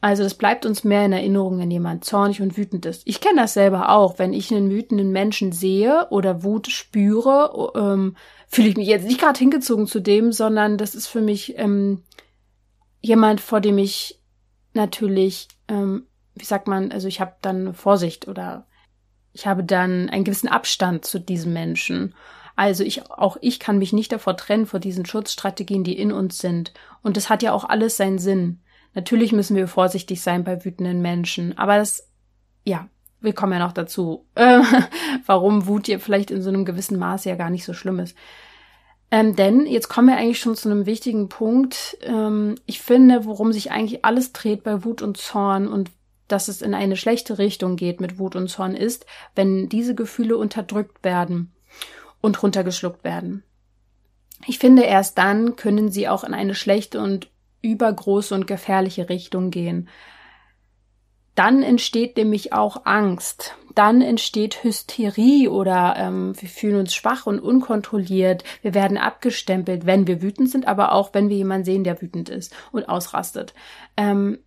Also 0.01 0.25
es 0.25 0.35
bleibt 0.35 0.67
uns 0.67 0.85
mehr 0.85 1.07
in 1.07 1.13
Erinnerung, 1.13 1.59
wenn 1.59 1.71
jemand 1.71 2.05
zornig 2.05 2.43
und 2.43 2.57
wütend 2.57 2.85
ist. 2.85 3.03
Ich 3.07 3.21
kenne 3.21 3.41
das 3.41 3.55
selber 3.55 3.89
auch. 3.89 4.19
Wenn 4.19 4.35
ich 4.35 4.53
einen 4.53 4.71
wütenden 4.71 5.11
Menschen 5.11 5.53
sehe 5.53 6.07
oder 6.11 6.43
Wut 6.43 6.69
spüre, 6.69 7.73
ähm, 7.75 8.17
fühle 8.47 8.69
ich 8.69 8.77
mich 8.77 8.89
jetzt 8.89 9.07
nicht 9.07 9.21
gerade 9.21 9.39
hingezogen 9.39 9.87
zu 9.87 10.01
dem, 10.01 10.33
sondern 10.33 10.77
das 10.77 10.95
ist 10.95 11.07
für 11.07 11.23
mich 11.23 11.59
ähm, 11.59 12.03
jemand, 13.01 13.41
vor 13.41 13.61
dem 13.61 13.79
ich 13.79 14.21
natürlich, 14.75 15.49
ähm, 15.69 16.07
wie 16.35 16.45
sagt 16.45 16.69
man, 16.69 16.93
also 16.93 17.09
ich 17.09 17.21
habe 17.21 17.35
dann 17.41 17.73
Vorsicht 17.73 18.29
oder 18.29 18.67
ich 19.33 19.47
habe 19.47 19.65
dann 19.65 20.09
einen 20.09 20.25
gewissen 20.25 20.49
Abstand 20.49 21.05
zu 21.05 21.19
diesem 21.19 21.53
Menschen. 21.53 22.15
Also 22.57 22.83
ich, 22.83 23.11
auch 23.11 23.37
ich 23.43 23.61
kann 23.61 23.79
mich 23.79 23.93
nicht 23.93 24.11
davor 24.11 24.37
trennen, 24.37 24.67
vor 24.67 24.81
diesen 24.81 25.05
Schutzstrategien, 25.05 25.85
die 25.85 25.99
in 25.99 26.11
uns 26.11 26.39
sind. 26.39 26.73
Und 27.03 27.19
das 27.19 27.29
hat 27.29 27.43
ja 27.43 27.53
auch 27.53 27.65
alles 27.65 27.99
seinen 27.99 28.19
Sinn. 28.19 28.61
Natürlich 28.95 29.33
müssen 29.33 29.57
wir 29.57 29.69
vorsichtig 29.69 30.23
sein 30.23 30.43
bei 30.43 30.65
wütenden 30.65 31.03
Menschen, 31.03 31.57
aber 31.59 31.77
das, 31.77 32.09
ja, 32.65 32.89
wir 33.21 33.35
kommen 33.35 33.53
ja 33.53 33.59
noch 33.59 33.73
dazu, 33.73 34.25
äh, 34.35 34.61
warum 35.27 35.67
Wut 35.67 35.87
ja 35.87 35.99
vielleicht 35.99 36.31
in 36.31 36.41
so 36.41 36.49
einem 36.49 36.65
gewissen 36.65 36.99
Maße 36.99 37.29
ja 37.29 37.37
gar 37.37 37.51
nicht 37.51 37.67
so 37.67 37.75
schlimm 37.75 38.01
ist. 38.01 38.17
Ähm, 39.11 39.37
denn 39.37 39.67
jetzt 39.67 39.89
kommen 39.89 40.09
wir 40.09 40.17
eigentlich 40.17 40.41
schon 40.41 40.57
zu 40.57 40.71
einem 40.71 40.87
wichtigen 40.87 41.29
Punkt. 41.29 41.99
Ähm, 42.03 42.57
ich 42.65 42.81
finde, 42.81 43.27
worum 43.27 43.53
sich 43.53 43.71
eigentlich 43.71 44.05
alles 44.05 44.33
dreht 44.33 44.65
bei 44.65 44.83
Wut 44.83 45.03
und 45.03 45.19
Zorn 45.19 45.69
und 45.69 45.91
dass 46.27 46.49
es 46.49 46.63
in 46.63 46.75
eine 46.75 46.97
schlechte 46.97 47.39
Richtung 47.39 47.77
geht 47.77 48.01
mit 48.01 48.19
Wut 48.19 48.35
und 48.35 48.49
Zorn 48.49 48.75
ist, 48.75 49.07
wenn 49.37 49.69
diese 49.69 49.95
Gefühle 49.95 50.39
unterdrückt 50.39 51.05
werden 51.05 51.53
und 52.21 52.43
runtergeschluckt 52.43 53.05
werden. 53.05 53.43
Ich 54.47 54.59
finde, 54.59 54.83
erst 54.83 55.19
dann 55.19 55.57
können 55.57 55.91
sie 55.91 56.09
auch 56.09 56.25
in 56.25 56.35
eine 56.35 56.55
schlechte 56.55 57.01
und 57.01 57.31
übergroße 57.63 58.35
und 58.35 58.47
gefährliche 58.47 59.09
Richtung 59.09 59.51
gehen. 59.51 59.89
Dann 61.35 61.63
entsteht 61.63 62.17
nämlich 62.17 62.53
auch 62.53 62.87
Angst. 62.87 63.57
Dann 63.75 64.01
entsteht 64.01 64.65
Hysterie 64.65 65.51
oder 65.51 65.95
ähm, 65.99 66.33
wir 66.41 66.49
fühlen 66.49 66.81
uns 66.81 66.95
schwach 66.95 67.27
und 67.27 67.41
unkontrolliert. 67.41 68.43
Wir 68.63 68.73
werden 68.73 68.97
abgestempelt, 68.97 69.85
wenn 69.85 70.07
wir 70.07 70.23
wütend 70.23 70.51
sind, 70.51 70.67
aber 70.67 70.93
auch 70.93 71.13
wenn 71.13 71.29
wir 71.29 71.37
jemanden 71.37 71.67
sehen, 71.67 71.85
der 71.85 72.01
wütend 72.01 72.31
ist 72.31 72.55
und 72.73 72.89
ausrastet. 72.89 73.53
Ähm, 73.99 74.39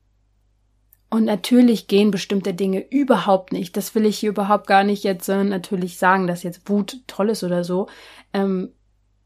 und 1.10 1.26
natürlich 1.26 1.88
gehen 1.88 2.12
bestimmte 2.12 2.54
Dinge 2.54 2.86
überhaupt 2.90 3.52
nicht. 3.52 3.76
Das 3.76 3.96
will 3.96 4.06
ich 4.06 4.20
hier 4.20 4.30
überhaupt 4.30 4.68
gar 4.68 4.84
nicht 4.84 5.04
jetzt 5.04 5.28
äh, 5.30 5.44
natürlich 5.44 5.98
sagen, 5.98 6.28
dass 6.28 6.44
jetzt 6.44 6.70
Wut 6.70 6.98
toll 7.08 7.30
ist 7.30 7.44
oder 7.44 7.64
so. 7.64 7.88
Ähm, 8.34 8.74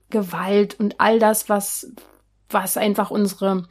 Gewalt 0.09 0.79
und 0.79 0.99
all 0.99 1.19
das, 1.19 1.49
was, 1.49 1.91
was 2.49 2.77
einfach 2.77 3.11
unsere, 3.11 3.67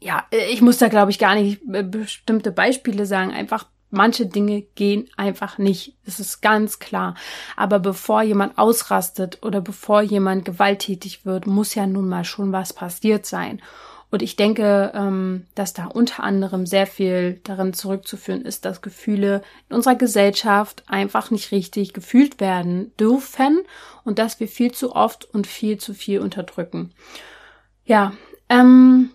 ja, 0.00 0.24
ich 0.50 0.62
muss 0.62 0.78
da 0.78 0.88
glaube 0.88 1.10
ich 1.10 1.18
gar 1.18 1.34
nicht 1.34 1.60
äh, 1.72 1.82
bestimmte 1.82 2.52
Beispiele 2.52 3.06
sagen, 3.06 3.32
einfach 3.32 3.66
Manche 3.90 4.26
Dinge 4.26 4.62
gehen 4.74 5.08
einfach 5.16 5.58
nicht. 5.58 5.96
Das 6.04 6.18
ist 6.18 6.40
ganz 6.40 6.80
klar. 6.80 7.14
Aber 7.56 7.78
bevor 7.78 8.22
jemand 8.22 8.58
ausrastet 8.58 9.38
oder 9.42 9.60
bevor 9.60 10.02
jemand 10.02 10.44
gewalttätig 10.44 11.24
wird, 11.24 11.46
muss 11.46 11.74
ja 11.76 11.86
nun 11.86 12.08
mal 12.08 12.24
schon 12.24 12.52
was 12.52 12.72
passiert 12.72 13.26
sein. 13.26 13.62
Und 14.10 14.22
ich 14.22 14.36
denke, 14.36 14.92
ähm, 14.94 15.46
dass 15.54 15.72
da 15.72 15.86
unter 15.86 16.22
anderem 16.22 16.64
sehr 16.64 16.86
viel 16.86 17.40
darin 17.42 17.72
zurückzuführen 17.72 18.42
ist, 18.42 18.64
dass 18.64 18.80
Gefühle 18.80 19.42
in 19.68 19.76
unserer 19.76 19.96
Gesellschaft 19.96 20.84
einfach 20.86 21.30
nicht 21.30 21.50
richtig 21.50 21.92
gefühlt 21.92 22.40
werden 22.40 22.92
dürfen 22.98 23.62
und 24.04 24.18
dass 24.18 24.38
wir 24.38 24.48
viel 24.48 24.72
zu 24.72 24.94
oft 24.94 25.24
und 25.24 25.46
viel 25.46 25.78
zu 25.78 25.92
viel 25.92 26.20
unterdrücken. 26.20 26.92
Ja, 27.84 28.12
ähm, 28.48 29.10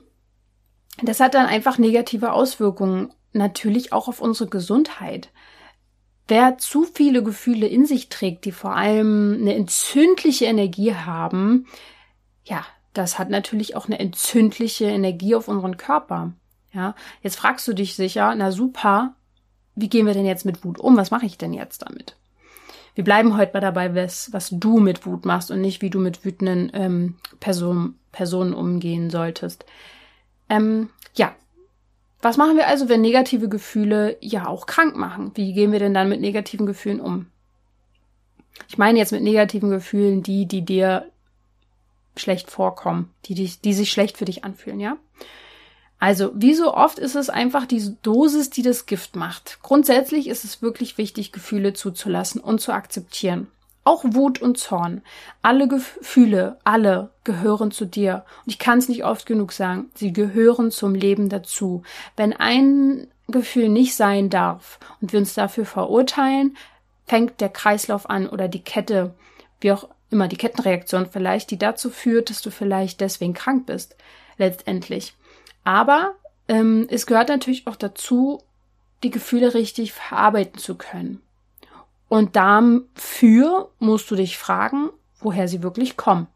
das 1.01 1.19
hat 1.19 1.35
dann 1.35 1.45
einfach 1.45 1.77
negative 1.77 2.33
Auswirkungen 2.33 3.13
natürlich 3.33 3.93
auch 3.93 4.09
auf 4.09 4.21
unsere 4.21 4.49
Gesundheit. 4.49 5.29
Wer 6.27 6.57
zu 6.57 6.83
viele 6.83 7.23
Gefühle 7.23 7.67
in 7.67 7.85
sich 7.85 8.09
trägt, 8.09 8.45
die 8.45 8.51
vor 8.51 8.75
allem 8.75 9.37
eine 9.39 9.55
entzündliche 9.55 10.45
Energie 10.45 10.93
haben, 10.93 11.67
ja, 12.43 12.65
das 12.93 13.19
hat 13.19 13.29
natürlich 13.29 13.75
auch 13.75 13.87
eine 13.87 13.99
entzündliche 13.99 14.85
Energie 14.85 15.35
auf 15.35 15.47
unseren 15.47 15.77
Körper. 15.77 16.33
Ja, 16.73 16.95
jetzt 17.21 17.35
fragst 17.35 17.67
du 17.67 17.73
dich 17.73 17.95
sicher, 17.95 18.33
na 18.35 18.51
super, 18.51 19.13
wie 19.75 19.89
gehen 19.89 20.05
wir 20.05 20.13
denn 20.13 20.25
jetzt 20.25 20.45
mit 20.45 20.63
Wut 20.63 20.79
um? 20.79 20.97
Was 20.97 21.11
mache 21.11 21.25
ich 21.25 21.37
denn 21.37 21.53
jetzt 21.53 21.83
damit? 21.83 22.15
Wir 22.95 23.03
bleiben 23.03 23.37
heute 23.37 23.53
mal 23.53 23.61
dabei, 23.61 23.95
was, 23.95 24.33
was 24.33 24.49
du 24.51 24.79
mit 24.79 25.05
Wut 25.05 25.25
machst 25.25 25.51
und 25.51 25.61
nicht, 25.61 25.81
wie 25.81 25.89
du 25.89 25.99
mit 25.99 26.25
wütenden 26.25 26.71
ähm, 26.73 27.15
Person, 27.39 27.95
Personen 28.11 28.53
umgehen 28.53 29.09
solltest. 29.09 29.65
Ähm, 30.49 30.89
ja, 31.15 31.33
was 32.21 32.37
machen 32.37 32.57
wir 32.57 32.67
also, 32.67 32.89
wenn 32.89 33.01
negative 33.01 33.47
Gefühle 33.47 34.17
ja 34.19 34.47
auch 34.47 34.65
krank 34.65 34.95
machen? 34.95 35.31
Wie 35.35 35.53
gehen 35.53 35.71
wir 35.71 35.79
denn 35.79 35.93
dann 35.93 36.09
mit 36.09 36.19
negativen 36.19 36.65
Gefühlen 36.65 36.99
um? 36.99 37.27
Ich 38.67 38.77
meine 38.77 38.99
jetzt 38.99 39.11
mit 39.11 39.23
negativen 39.23 39.69
Gefühlen 39.69 40.21
die, 40.21 40.45
die 40.45 40.63
dir 40.63 41.09
schlecht 42.15 42.51
vorkommen, 42.51 43.13
die, 43.25 43.35
die, 43.35 43.51
die 43.63 43.73
sich 43.73 43.91
schlecht 43.91 44.17
für 44.17 44.25
dich 44.25 44.43
anfühlen, 44.43 44.79
ja? 44.79 44.97
Also, 45.99 46.31
wie 46.33 46.55
so 46.55 46.73
oft 46.73 46.97
ist 46.97 47.15
es 47.15 47.29
einfach 47.29 47.67
diese 47.67 47.91
Dosis, 48.01 48.49
die 48.49 48.63
das 48.63 48.87
Gift 48.87 49.15
macht. 49.15 49.59
Grundsätzlich 49.61 50.27
ist 50.27 50.43
es 50.43 50.63
wirklich 50.63 50.97
wichtig, 50.97 51.31
Gefühle 51.31 51.73
zuzulassen 51.73 52.41
und 52.41 52.59
zu 52.59 52.73
akzeptieren. 52.73 53.47
Auch 53.83 54.03
Wut 54.03 54.41
und 54.41 54.57
Zorn. 54.57 55.03
Alle 55.43 55.67
Gefühle, 55.67 56.57
alle 56.63 57.11
gehören 57.23 57.69
zu 57.69 57.85
dir. 57.85 58.25
Und 58.45 58.51
ich 58.51 58.57
kann 58.57 58.79
es 58.79 58.89
nicht 58.89 59.05
oft 59.05 59.27
genug 59.27 59.51
sagen, 59.51 59.91
sie 59.93 60.11
gehören 60.11 60.71
zum 60.71 60.95
Leben 60.95 61.29
dazu. 61.29 61.83
Wenn 62.17 62.33
ein 62.33 63.07
Gefühl 63.27 63.69
nicht 63.69 63.95
sein 63.95 64.31
darf 64.31 64.79
und 65.01 65.13
wir 65.13 65.19
uns 65.19 65.35
dafür 65.35 65.65
verurteilen, 65.65 66.57
fängt 67.05 67.41
der 67.41 67.49
Kreislauf 67.49 68.09
an 68.09 68.27
oder 68.27 68.47
die 68.47 68.63
Kette, 68.63 69.13
wie 69.59 69.71
auch 69.71 69.87
immer 70.11 70.27
die 70.27 70.37
Kettenreaktion 70.37 71.07
vielleicht, 71.09 71.51
die 71.51 71.57
dazu 71.57 71.89
führt, 71.89 72.29
dass 72.29 72.41
du 72.41 72.51
vielleicht 72.51 73.01
deswegen 73.01 73.33
krank 73.33 73.65
bist, 73.65 73.95
letztendlich. 74.37 75.13
Aber 75.63 76.15
ähm, 76.47 76.87
es 76.89 77.05
gehört 77.05 77.29
natürlich 77.29 77.67
auch 77.67 77.75
dazu, 77.75 78.43
die 79.03 79.11
Gefühle 79.11 79.53
richtig 79.53 79.93
verarbeiten 79.93 80.59
zu 80.59 80.75
können. 80.75 81.21
Und 82.07 82.35
dafür 82.35 83.71
musst 83.79 84.11
du 84.11 84.15
dich 84.15 84.37
fragen, 84.37 84.89
woher 85.19 85.47
sie 85.47 85.63
wirklich 85.63 85.97
kommen. 85.97 86.27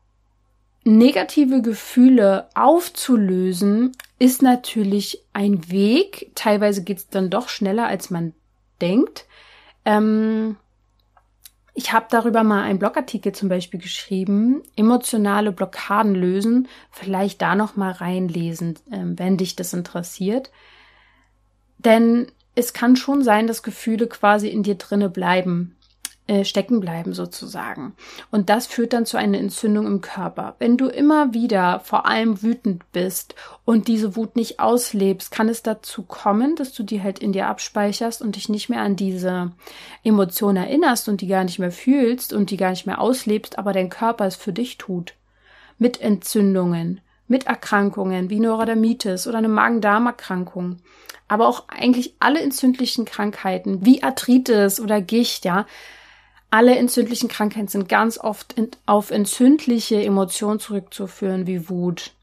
Negative 0.86 1.62
Gefühle 1.62 2.48
aufzulösen 2.54 3.92
ist 4.20 4.42
natürlich 4.42 5.24
ein 5.34 5.70
Weg. 5.70 6.32
Teilweise 6.36 6.84
geht 6.84 7.00
es 7.00 7.10
dann 7.10 7.30
doch 7.30 7.50
schneller, 7.50 7.88
als 7.88 8.12
man 8.12 8.34
denkt. 8.82 9.26
Ähm, 9.84 10.58
ich 11.78 11.92
habe 11.92 12.08
darüber 12.10 12.44
mal 12.44 12.64
einen 12.64 12.80
Blogartikel 12.80 13.34
zum 13.34 13.50
Beispiel 13.50 13.82
geschrieben, 13.82 14.64
emotionale 14.78 15.52
Blockaden 15.52 16.16
lösen. 16.16 16.70
Vielleicht 16.90 17.42
da 17.42 17.54
noch 17.54 17.76
mal 17.76 17.92
reinlesen, 17.92 18.80
ähm, 18.92 19.20
wenn 19.20 19.36
dich 19.36 19.58
das 19.58 19.74
interessiert. 19.74 20.52
Denn 21.78 22.28
es 22.56 22.72
kann 22.72 22.96
schon 22.96 23.24
sein, 23.24 23.46
dass 23.46 23.62
Gefühle 23.62 24.08
quasi 24.08 24.48
in 24.48 24.64
dir 24.64 24.76
drinne 24.76 25.10
bleiben 25.10 25.75
äh, 26.28 26.44
stecken 26.44 26.80
bleiben 26.80 27.14
sozusagen. 27.14 27.94
Und 28.32 28.50
das 28.50 28.66
führt 28.66 28.94
dann 28.94 29.06
zu 29.06 29.16
einer 29.18 29.38
Entzündung 29.38 29.86
im 29.86 30.02
Körper. 30.02 30.56
Wenn 30.58 30.76
du 30.76 30.88
immer 30.88 31.36
wieder 31.36 31.82
vor 31.82 32.08
allem 32.08 32.42
wütend 32.42 32.92
bist 32.92 33.36
und 33.64 33.88
diese 33.88 34.16
Wut 34.16 34.36
nicht 34.36 34.60
auslebst, 34.60 35.30
kann 35.30 35.50
es 35.50 35.62
dazu 35.62 36.02
kommen, 36.02 36.56
dass 36.56 36.74
du 36.74 36.82
die 36.82 37.04
halt 37.04 37.20
in 37.20 37.32
dir 37.32 37.48
abspeicherst 37.48 38.24
und 38.24 38.38
dich 38.38 38.50
nicht 38.50 38.70
mehr 38.70 38.82
an 38.82 38.96
diese 38.96 39.52
Emotion 40.04 40.56
erinnerst 40.56 41.10
und 41.10 41.22
die 41.22 41.28
gar 41.28 41.44
nicht 41.44 41.60
mehr 41.60 41.72
fühlst 41.72 42.34
und 42.34 42.50
die 42.50 42.58
gar 42.58 42.72
nicht 42.72 42.88
mehr 42.88 43.00
auslebst, 43.00 43.60
aber 43.60 43.72
dein 43.72 43.92
Körper 43.92 44.26
es 44.26 44.36
für 44.36 44.54
dich 44.54 44.80
tut. 44.80 45.14
Mit 45.78 46.02
Entzündungen, 46.02 47.02
mit 47.28 47.46
Erkrankungen 47.46 48.32
wie 48.32 48.40
Neurodermitis 48.40 49.28
oder 49.28 49.38
eine 49.38 49.50
Magen-Darm-Erkrankung, 49.50 50.78
aber 51.28 51.48
auch 51.48 51.66
eigentlich 51.68 52.16
alle 52.20 52.42
entzündlichen 52.42 53.06
Krankheiten 53.06 53.86
wie 53.86 54.02
Arthritis 54.02 54.80
oder 54.80 55.02
Gicht, 55.02 55.46
ja, 55.46 55.66
alle 56.56 56.78
entzündlichen 56.78 57.28
Krankheiten 57.28 57.68
sind 57.68 57.90
ganz 57.90 58.18
oft 58.18 58.56
auf 58.86 59.12
entzündliche 59.12 60.02
Emotionen 60.02 60.62
zurückzuführen, 60.62 61.48
wie 61.48 61.68
Wut. 61.68 62.14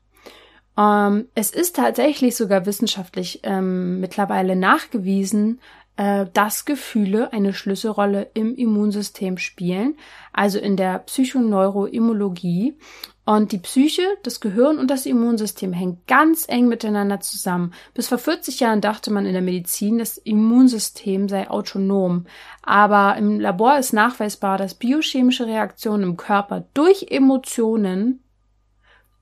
Ähm, 0.78 1.26
es 1.34 1.50
ist 1.50 1.76
tatsächlich 1.76 2.34
sogar 2.34 2.64
wissenschaftlich 2.64 3.40
ähm, 3.42 4.00
mittlerweile 4.00 4.56
nachgewiesen, 4.56 5.60
äh, 5.98 6.24
dass 6.32 6.64
Gefühle 6.64 7.34
eine 7.34 7.52
Schlüsselrolle 7.52 8.30
im 8.32 8.54
Immunsystem 8.54 9.36
spielen, 9.36 9.96
also 10.32 10.58
in 10.58 10.78
der 10.78 11.00
Psychoneuroimmunologie. 11.00 12.78
Und 13.24 13.52
die 13.52 13.58
Psyche, 13.58 14.02
das 14.24 14.40
Gehirn 14.40 14.78
und 14.78 14.90
das 14.90 15.06
Immunsystem 15.06 15.72
hängen 15.72 16.02
ganz 16.08 16.48
eng 16.48 16.66
miteinander 16.66 17.20
zusammen. 17.20 17.72
Bis 17.94 18.08
vor 18.08 18.18
40 18.18 18.58
Jahren 18.58 18.80
dachte 18.80 19.12
man 19.12 19.26
in 19.26 19.32
der 19.32 19.42
Medizin, 19.42 19.98
das 19.98 20.18
Immunsystem 20.18 21.28
sei 21.28 21.48
autonom. 21.48 22.26
Aber 22.62 23.16
im 23.16 23.38
Labor 23.38 23.78
ist 23.78 23.92
nachweisbar, 23.92 24.58
dass 24.58 24.74
biochemische 24.74 25.46
Reaktionen 25.46 26.02
im 26.02 26.16
Körper 26.16 26.64
durch 26.74 27.06
Emotionen 27.10 28.24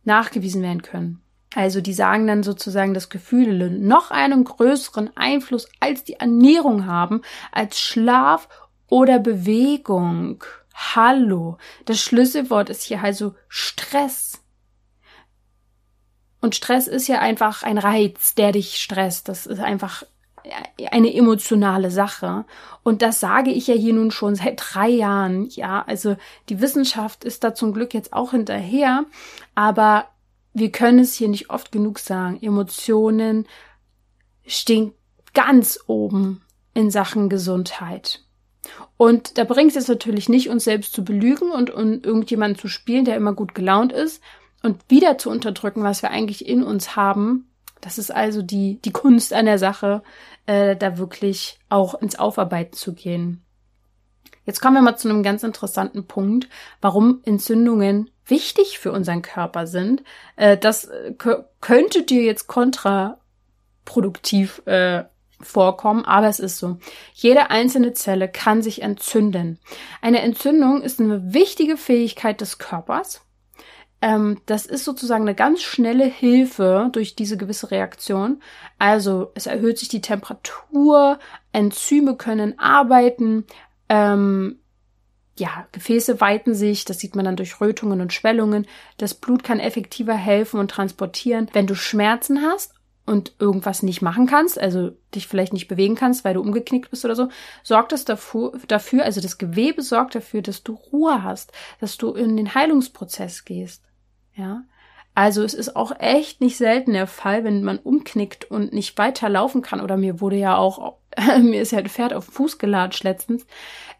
nachgewiesen 0.04 0.62
werden 0.62 0.80
können. 0.80 1.20
Also 1.54 1.80
die 1.80 1.92
sagen 1.92 2.26
dann 2.26 2.42
sozusagen, 2.42 2.94
dass 2.94 3.10
Gefühle 3.10 3.70
noch 3.70 4.10
einen 4.10 4.44
größeren 4.44 5.10
Einfluss 5.16 5.68
als 5.80 6.04
die 6.04 6.14
Ernährung 6.14 6.86
haben, 6.86 7.20
als 7.52 7.78
Schlaf 7.78 8.48
oder 8.88 9.18
Bewegung. 9.18 10.44
Hallo. 10.80 11.58
Das 11.84 12.00
Schlüsselwort 12.00 12.70
ist 12.70 12.82
hier 12.82 13.02
also 13.02 13.34
Stress. 13.48 14.42
Und 16.40 16.54
Stress 16.54 16.88
ist 16.88 17.06
ja 17.06 17.18
einfach 17.20 17.62
ein 17.62 17.76
Reiz, 17.76 18.34
der 18.34 18.52
dich 18.52 18.78
stresst. 18.78 19.28
Das 19.28 19.46
ist 19.46 19.60
einfach 19.60 20.04
eine 20.90 21.14
emotionale 21.14 21.90
Sache. 21.90 22.46
Und 22.82 23.02
das 23.02 23.20
sage 23.20 23.50
ich 23.50 23.66
ja 23.66 23.74
hier 23.74 23.92
nun 23.92 24.10
schon 24.10 24.34
seit 24.34 24.58
drei 24.58 24.88
Jahren. 24.88 25.50
Ja, 25.50 25.84
also 25.86 26.16
die 26.48 26.62
Wissenschaft 26.62 27.24
ist 27.24 27.44
da 27.44 27.54
zum 27.54 27.74
Glück 27.74 27.92
jetzt 27.92 28.14
auch 28.14 28.30
hinterher. 28.30 29.04
Aber 29.54 30.06
wir 30.54 30.72
können 30.72 31.00
es 31.00 31.14
hier 31.14 31.28
nicht 31.28 31.50
oft 31.50 31.72
genug 31.72 31.98
sagen. 31.98 32.38
Emotionen 32.40 33.46
stehen 34.46 34.94
ganz 35.34 35.78
oben 35.86 36.42
in 36.72 36.90
Sachen 36.90 37.28
Gesundheit. 37.28 38.24
Und 38.96 39.38
da 39.38 39.44
bringt 39.44 39.70
es 39.70 39.76
jetzt 39.76 39.88
natürlich 39.88 40.28
nicht, 40.28 40.50
uns 40.50 40.64
selbst 40.64 40.92
zu 40.92 41.04
belügen 41.04 41.50
und, 41.50 41.70
und 41.70 42.04
irgendjemanden 42.04 42.58
zu 42.58 42.68
spielen, 42.68 43.04
der 43.04 43.16
immer 43.16 43.32
gut 43.32 43.54
gelaunt 43.54 43.92
ist 43.92 44.22
und 44.62 44.82
wieder 44.88 45.18
zu 45.18 45.30
unterdrücken, 45.30 45.82
was 45.82 46.02
wir 46.02 46.10
eigentlich 46.10 46.46
in 46.46 46.62
uns 46.62 46.96
haben. 46.96 47.50
Das 47.80 47.98
ist 47.98 48.14
also 48.14 48.42
die, 48.42 48.80
die 48.82 48.92
Kunst 48.92 49.32
an 49.32 49.46
der 49.46 49.58
Sache, 49.58 50.02
äh, 50.46 50.76
da 50.76 50.98
wirklich 50.98 51.58
auch 51.68 51.94
ins 51.94 52.18
Aufarbeiten 52.18 52.74
zu 52.74 52.92
gehen. 52.92 53.42
Jetzt 54.44 54.60
kommen 54.60 54.74
wir 54.74 54.82
mal 54.82 54.96
zu 54.96 55.08
einem 55.08 55.22
ganz 55.22 55.42
interessanten 55.42 56.06
Punkt, 56.06 56.48
warum 56.80 57.20
Entzündungen 57.24 58.10
wichtig 58.26 58.78
für 58.78 58.92
unseren 58.92 59.22
Körper 59.22 59.66
sind. 59.66 60.02
Äh, 60.36 60.58
das 60.58 60.84
äh, 60.86 61.14
könnte 61.60 62.02
dir 62.02 62.22
jetzt 62.22 62.46
kontraproduktiv 62.46 64.62
äh, 64.66 65.04
vorkommen, 65.40 66.04
aber 66.04 66.28
es 66.28 66.40
ist 66.40 66.58
so. 66.58 66.78
Jede 67.14 67.50
einzelne 67.50 67.92
Zelle 67.92 68.28
kann 68.28 68.62
sich 68.62 68.82
entzünden. 68.82 69.58
Eine 70.00 70.20
Entzündung 70.22 70.82
ist 70.82 71.00
eine 71.00 71.32
wichtige 71.32 71.76
Fähigkeit 71.76 72.40
des 72.40 72.58
Körpers. 72.58 73.22
Ähm, 74.02 74.40
das 74.46 74.66
ist 74.66 74.84
sozusagen 74.84 75.24
eine 75.24 75.34
ganz 75.34 75.62
schnelle 75.62 76.04
Hilfe 76.04 76.88
durch 76.92 77.16
diese 77.16 77.36
gewisse 77.36 77.70
Reaktion. 77.70 78.42
Also 78.78 79.30
es 79.34 79.46
erhöht 79.46 79.78
sich 79.78 79.88
die 79.88 80.00
Temperatur, 80.00 81.18
Enzyme 81.52 82.16
können 82.16 82.58
arbeiten, 82.58 83.44
ähm, 83.88 84.60
ja, 85.38 85.66
Gefäße 85.72 86.20
weiten 86.20 86.54
sich, 86.54 86.84
das 86.84 86.98
sieht 86.98 87.16
man 87.16 87.24
dann 87.24 87.36
durch 87.36 87.60
Rötungen 87.60 88.00
und 88.02 88.12
Schwellungen. 88.12 88.66
Das 88.98 89.14
Blut 89.14 89.42
kann 89.42 89.58
effektiver 89.58 90.14
helfen 90.14 90.60
und 90.60 90.70
transportieren. 90.70 91.48
Wenn 91.54 91.66
du 91.66 91.74
Schmerzen 91.74 92.42
hast 92.42 92.74
und 93.10 93.34
irgendwas 93.40 93.82
nicht 93.82 94.02
machen 94.02 94.26
kannst, 94.26 94.58
also 94.58 94.92
dich 95.14 95.26
vielleicht 95.26 95.52
nicht 95.52 95.66
bewegen 95.66 95.96
kannst, 95.96 96.24
weil 96.24 96.34
du 96.34 96.40
umgeknickt 96.40 96.90
bist 96.90 97.04
oder 97.04 97.16
so, 97.16 97.28
sorgt 97.64 97.92
dafür, 98.08 98.52
dafür, 98.68 99.04
also 99.04 99.20
das 99.20 99.36
Gewebe 99.36 99.82
sorgt 99.82 100.14
dafür, 100.14 100.42
dass 100.42 100.62
du 100.62 100.74
Ruhe 100.74 101.24
hast, 101.24 101.52
dass 101.80 101.96
du 101.96 102.12
in 102.12 102.36
den 102.36 102.54
Heilungsprozess 102.54 103.44
gehst. 103.44 103.82
Ja. 104.34 104.62
Also 105.12 105.42
es 105.42 105.54
ist 105.54 105.74
auch 105.74 105.90
echt 105.98 106.40
nicht 106.40 106.56
selten 106.56 106.92
der 106.92 107.08
Fall, 107.08 107.42
wenn 107.42 107.64
man 107.64 107.78
umknickt 107.78 108.48
und 108.48 108.72
nicht 108.72 108.96
weiterlaufen 108.96 109.60
kann. 109.60 109.80
Oder 109.80 109.96
mir 109.96 110.20
wurde 110.20 110.36
ja 110.36 110.56
auch, 110.56 110.98
mir 111.40 111.60
ist 111.60 111.72
ja 111.72 111.78
ein 111.78 111.88
Pferd 111.88 112.14
auf 112.14 112.26
den 112.26 112.32
Fuß 112.32 112.58
gelatscht 112.58 113.02
letztens. 113.02 113.44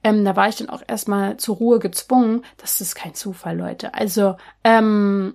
Ähm, 0.05 0.25
da 0.25 0.37
war 0.37 0.49
ich 0.49 0.57
dann 0.57 0.71
auch 0.71 0.83
erstmal 0.87 1.37
zur 1.37 1.57
Ruhe 1.57 1.81
gezwungen. 1.81 2.45
Das 2.59 2.81
ist 2.81 2.95
kein 2.95 3.15
Zufall, 3.15 3.59
Leute. 3.59 3.93
Also, 3.93 4.37
ähm, 4.63 5.35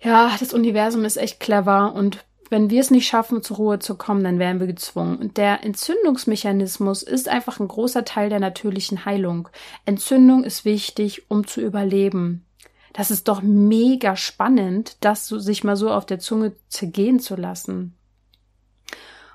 ja, 0.00 0.30
das 0.38 0.54
Universum 0.54 1.04
ist 1.04 1.16
echt 1.16 1.40
clever 1.40 1.92
und 1.92 2.24
wenn 2.50 2.70
wir 2.70 2.80
es 2.80 2.90
nicht 2.90 3.06
schaffen, 3.06 3.42
zur 3.42 3.56
Ruhe 3.58 3.78
zu 3.78 3.96
kommen, 3.96 4.24
dann 4.24 4.38
werden 4.38 4.60
wir 4.60 4.66
gezwungen. 4.66 5.18
Und 5.18 5.36
der 5.36 5.64
Entzündungsmechanismus 5.64 7.02
ist 7.02 7.28
einfach 7.28 7.60
ein 7.60 7.68
großer 7.68 8.04
Teil 8.04 8.30
der 8.30 8.40
natürlichen 8.40 9.04
Heilung. 9.04 9.48
Entzündung 9.84 10.44
ist 10.44 10.64
wichtig, 10.64 11.30
um 11.30 11.46
zu 11.46 11.60
überleben. 11.60 12.44
Das 12.92 13.10
ist 13.10 13.28
doch 13.28 13.42
mega 13.42 14.16
spannend, 14.16 14.96
das 15.00 15.28
sich 15.28 15.62
mal 15.62 15.76
so 15.76 15.90
auf 15.90 16.06
der 16.06 16.18
Zunge 16.18 16.52
zergehen 16.68 17.20
zu 17.20 17.36
lassen. 17.36 17.94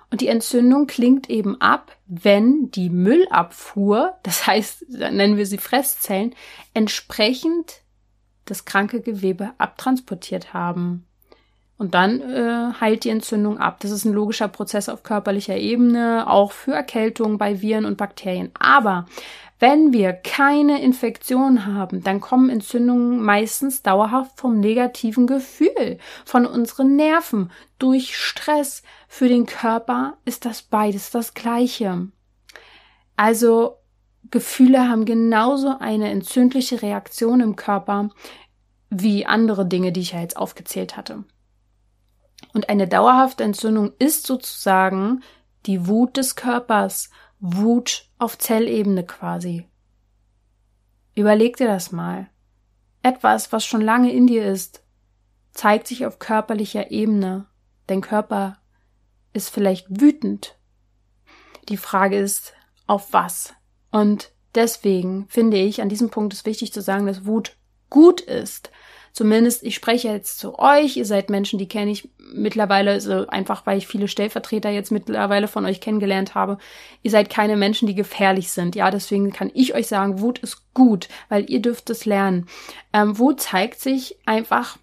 Und 0.10 0.22
die 0.22 0.27
Entzündung 0.27 0.86
klingt 0.86 1.29
eben 1.29 1.60
ab, 1.60 1.98
wenn 2.05 2.70
die 2.70 2.89
Müllabfuhr, 2.89 4.17
das 4.22 4.46
heißt, 4.46 4.89
nennen 4.89 5.38
wir 5.38 5.48
sie 5.48 5.58
Fresszellen, 5.58 6.36
entsprechend 6.74 7.82
das 8.46 8.65
kranke 8.65 9.01
Gewebe 9.01 9.53
abtransportiert 9.58 10.53
haben. 10.53 11.08
Und 11.84 11.96
dann 11.96 12.22
äh, 12.22 12.72
heilt 12.80 13.04
die 13.04 13.10
Entzündung 13.10 13.58
ab. 13.58 13.82
Das 13.82 13.92
ist 13.92 14.06
ein 14.06 14.13
logischer 14.13 14.48
Prozess 14.48 14.88
auf 14.88 15.04
körperlicher 15.04 15.58
Ebene, 15.58 16.24
auch 16.30 16.54
für 16.54 16.72
Erkältungen 16.72 17.38
bei 17.38 17.62
Viren 17.62 17.84
und 17.84 17.98
Bakterien. 17.98 18.52
Aber 18.58 19.06
wenn 19.60 19.92
wir 19.92 20.13
keine 20.13 20.82
Infektion 20.82 21.66
haben, 21.66 22.02
dann 22.02 22.22
kommen 22.22 22.50
Entzündungen 22.50 23.22
meistens 23.22 23.84
dauerhaft 23.84 24.40
vom 24.40 24.62
negativen 24.62 25.28
Gefühl, 25.28 25.98
von 26.24 26.46
unseren 26.46 26.96
Nerven, 26.96 27.52
durch 27.80 28.16
Stress. 28.16 28.82
Für 29.10 29.28
den 29.28 29.46
Körper 29.46 30.13
ist 30.24 30.46
das 30.46 30.62
beides 30.62 31.12
das 31.12 31.34
Gleiche. 31.34 32.08
Also 33.18 33.75
Gefühle 34.32 34.88
haben 34.88 35.04
genauso 35.04 35.75
eine 35.78 36.10
entzündliche 36.12 36.82
Reaktion 36.82 37.42
im 37.42 37.58
Körper 37.58 38.10
wie 38.90 39.25
andere 39.25 39.66
Dinge, 39.66 39.92
die 39.92 40.00
ich 40.00 40.13
ja 40.13 40.22
jetzt 40.22 40.38
aufgezählt 40.38 40.96
hatte. 40.96 41.25
Und 42.54 42.70
eine 42.70 42.88
dauerhafte 42.88 43.44
Entzündung 43.44 43.94
ist 44.00 44.28
sozusagen 44.28 45.24
die 45.66 45.88
Wut 45.88 46.18
des 46.18 46.36
Körpers, 46.36 47.10
Wut 47.40 48.08
auf 48.20 48.38
Zellebene 48.38 49.06
quasi. 49.06 49.68
Überleg 51.16 51.58
dir 51.58 51.68
das 51.68 51.92
mal. 51.92 52.30
Etwas, 53.02 53.52
was 53.52 53.66
schon 53.66 53.82
lange 53.82 54.12
in 54.14 54.28
dir 54.28 54.46
ist, 54.46 54.84
zeigt 55.52 55.88
sich 55.88 56.06
auf 56.06 56.20
körperlicher 56.20 56.92
Ebene. 56.92 57.48
Dein 57.88 58.02
Körper 58.02 58.58
ist 59.34 59.50
vielleicht 59.50 60.02
wütend. 60.02 60.58
Die 61.70 61.78
Frage 61.78 62.18
ist, 62.18 62.54
auf 62.88 63.14
was? 63.14 63.54
Und 63.92 64.32
deswegen 64.56 65.28
finde 65.28 65.58
ich, 65.58 65.82
an 65.82 65.90
diesem 65.90 66.10
Punkt 66.10 66.34
ist 66.34 66.46
wichtig 66.46 66.74
zu 66.74 66.82
sagen, 66.82 67.06
dass 67.06 67.26
Wut 67.26 67.58
gut 67.90 68.22
ist. 68.22 68.72
Zumindest, 69.13 69.62
ich 69.62 69.75
spreche 69.75 70.08
jetzt 70.08 70.39
zu 70.39 70.58
euch. 70.58 70.98
Ihr 70.98 71.05
seid 71.05 71.29
Menschen, 71.29 71.60
die 71.60 71.67
kenne 71.67 71.91
ich 71.91 72.10
mittlerweile, 72.34 73.00
so 73.00 73.27
einfach 73.27 73.63
weil 73.67 73.77
ich 73.77 73.86
viele 73.86 74.08
Stellvertreter 74.08 74.72
jetzt 74.72 74.91
mittlerweile 74.91 75.48
von 75.48 75.65
euch 75.65 75.82
kennengelernt 75.82 76.34
habe. 76.34 76.58
Ihr 77.03 77.12
seid 77.12 77.29
keine 77.29 77.56
Menschen, 77.56 77.88
die 77.88 77.93
gefährlich 77.93 78.52
sind. 78.52 78.76
Ja, 78.76 78.89
deswegen 78.89 79.32
kann 79.32 79.52
ich 79.54 79.76
euch 79.76 79.88
sagen, 79.88 80.19
Wut 80.19 80.39
ist 80.39 80.73
gut, 80.73 81.10
weil 81.30 81.47
ihr 81.47 81.62
dürft 81.62 81.91
es 81.91 82.06
lernen. 82.06 82.47
Ähm, 82.91 83.19
Wut 83.19 83.39
zeigt 83.39 83.80
sich 83.80 84.17
einfach, 84.26 84.80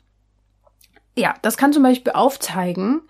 ja, 1.16 1.34
das 1.42 1.56
kann 1.56 1.72
zum 1.72 1.82
Beispiel 1.82 2.12
aufzeigen, 2.12 3.02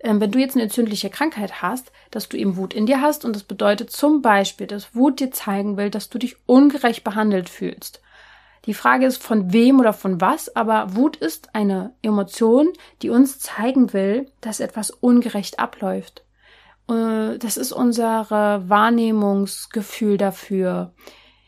ähm, 0.00 0.20
wenn 0.20 0.32
du 0.32 0.40
jetzt 0.40 0.56
eine 0.56 0.64
entzündliche 0.64 1.08
Krankheit 1.08 1.62
hast, 1.62 1.92
dass 2.10 2.28
du 2.28 2.36
eben 2.36 2.56
Wut 2.56 2.74
in 2.74 2.86
dir 2.86 3.00
hast 3.00 3.24
und 3.24 3.36
das 3.36 3.44
bedeutet 3.44 3.92
zum 3.92 4.22
Beispiel, 4.22 4.66
dass 4.66 4.96
Wut 4.96 5.20
dir 5.20 5.30
zeigen 5.30 5.76
will, 5.76 5.90
dass 5.90 6.10
du 6.10 6.18
dich 6.18 6.34
ungerecht 6.46 7.04
behandelt 7.04 7.48
fühlst. 7.48 8.00
Die 8.66 8.74
Frage 8.74 9.06
ist 9.06 9.22
von 9.22 9.52
wem 9.52 9.80
oder 9.80 9.92
von 9.92 10.20
was, 10.20 10.54
aber 10.56 10.96
Wut 10.96 11.16
ist 11.16 11.54
eine 11.54 11.94
Emotion, 12.02 12.72
die 13.02 13.10
uns 13.10 13.38
zeigen 13.38 13.92
will, 13.92 14.30
dass 14.40 14.60
etwas 14.60 14.90
ungerecht 14.90 15.58
abläuft. 15.58 16.24
Äh, 16.88 17.38
das 17.38 17.56
ist 17.56 17.72
unser 17.72 18.30
Wahrnehmungsgefühl 18.30 20.16
dafür. 20.16 20.94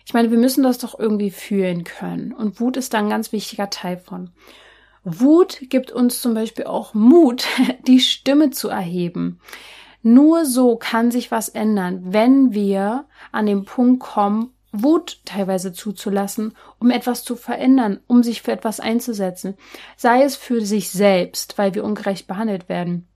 Ich 0.05 0.15
meine, 0.15 0.31
wir 0.31 0.39
müssen 0.39 0.63
das 0.63 0.79
doch 0.79 0.99
irgendwie 0.99 1.31
fühlen 1.31 1.85
können. 1.85 2.33
Und 2.33 2.61
Wut 2.61 2.77
ist 2.77 2.95
da 2.95 2.99
ein 2.99 3.11
ganz 3.11 3.33
wichtiger 3.33 3.71
Teil 3.71 3.99
von. 3.99 4.31
Wut 5.03 5.61
gibt 5.69 5.91
uns 5.91 6.21
zum 6.21 6.35
Beispiel 6.35 6.67
auch 6.67 6.95
Mut, 6.95 7.47
die 7.87 8.01
Stimme 8.01 8.51
zu 8.51 8.69
erheben. 8.69 9.41
Nur 10.03 10.45
so 10.45 10.77
kann 10.77 11.11
sich 11.11 11.31
was 11.31 11.49
ändern, 11.49 12.13
wenn 12.13 12.53
wir 12.53 13.07
an 13.33 13.47
den 13.47 13.65
Punkt 13.65 14.01
kommen, 14.01 14.53
Wut 14.83 15.21
teilweise 15.25 15.73
zuzulassen, 15.73 16.55
um 16.79 16.91
etwas 16.91 17.25
zu 17.25 17.37
verändern, 17.37 18.01
um 18.07 18.23
sich 18.23 18.43
für 18.43 18.53
etwas 18.53 18.81
einzusetzen. 18.81 19.57
Sei 19.97 20.23
es 20.23 20.37
für 20.37 20.61
sich 20.65 20.91
selbst, 20.91 21.59
weil 21.59 21.75
wir 21.75 21.85
ungerecht 21.85 22.27
behandelt 22.27 22.69
werden. 22.69 23.09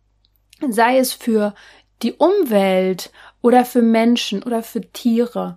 Sei 0.68 0.98
es 0.98 1.12
für 1.12 1.54
die 2.02 2.14
Umwelt 2.14 3.10
oder 3.42 3.64
für 3.64 3.82
Menschen 3.82 4.42
oder 4.42 4.62
für 4.62 4.80
Tiere 4.80 5.56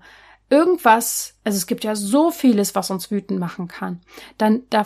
irgendwas, 0.53 1.33
also 1.43 1.57
es 1.57 1.65
gibt 1.65 1.83
ja 1.83 1.95
so 1.95 2.29
vieles, 2.29 2.75
was 2.75 2.91
uns 2.91 3.09
wütend 3.09 3.39
machen 3.39 3.67
kann, 3.67 4.01
dann 4.37 4.61
da 4.69 4.85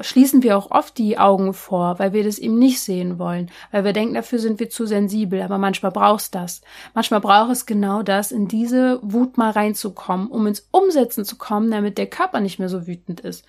schließen 0.00 0.44
wir 0.44 0.56
auch 0.56 0.70
oft 0.70 0.96
die 0.98 1.18
Augen 1.18 1.52
vor, 1.52 1.98
weil 1.98 2.12
wir 2.12 2.22
das 2.22 2.38
eben 2.38 2.60
nicht 2.60 2.80
sehen 2.80 3.18
wollen, 3.18 3.50
weil 3.72 3.82
wir 3.82 3.92
denken, 3.92 4.14
dafür 4.14 4.38
sind 4.38 4.60
wir 4.60 4.70
zu 4.70 4.86
sensibel, 4.86 5.42
aber 5.42 5.58
manchmal 5.58 5.90
brauchst 5.90 6.36
das. 6.36 6.60
Manchmal 6.94 7.20
braucht 7.20 7.50
es 7.50 7.66
genau 7.66 8.04
das, 8.04 8.30
in 8.30 8.46
diese 8.46 9.00
Wut 9.02 9.36
mal 9.36 9.50
reinzukommen, 9.50 10.28
um 10.28 10.46
ins 10.46 10.68
Umsetzen 10.70 11.24
zu 11.24 11.36
kommen, 11.36 11.72
damit 11.72 11.98
der 11.98 12.06
Körper 12.06 12.38
nicht 12.38 12.60
mehr 12.60 12.68
so 12.68 12.86
wütend 12.86 13.18
ist. 13.18 13.44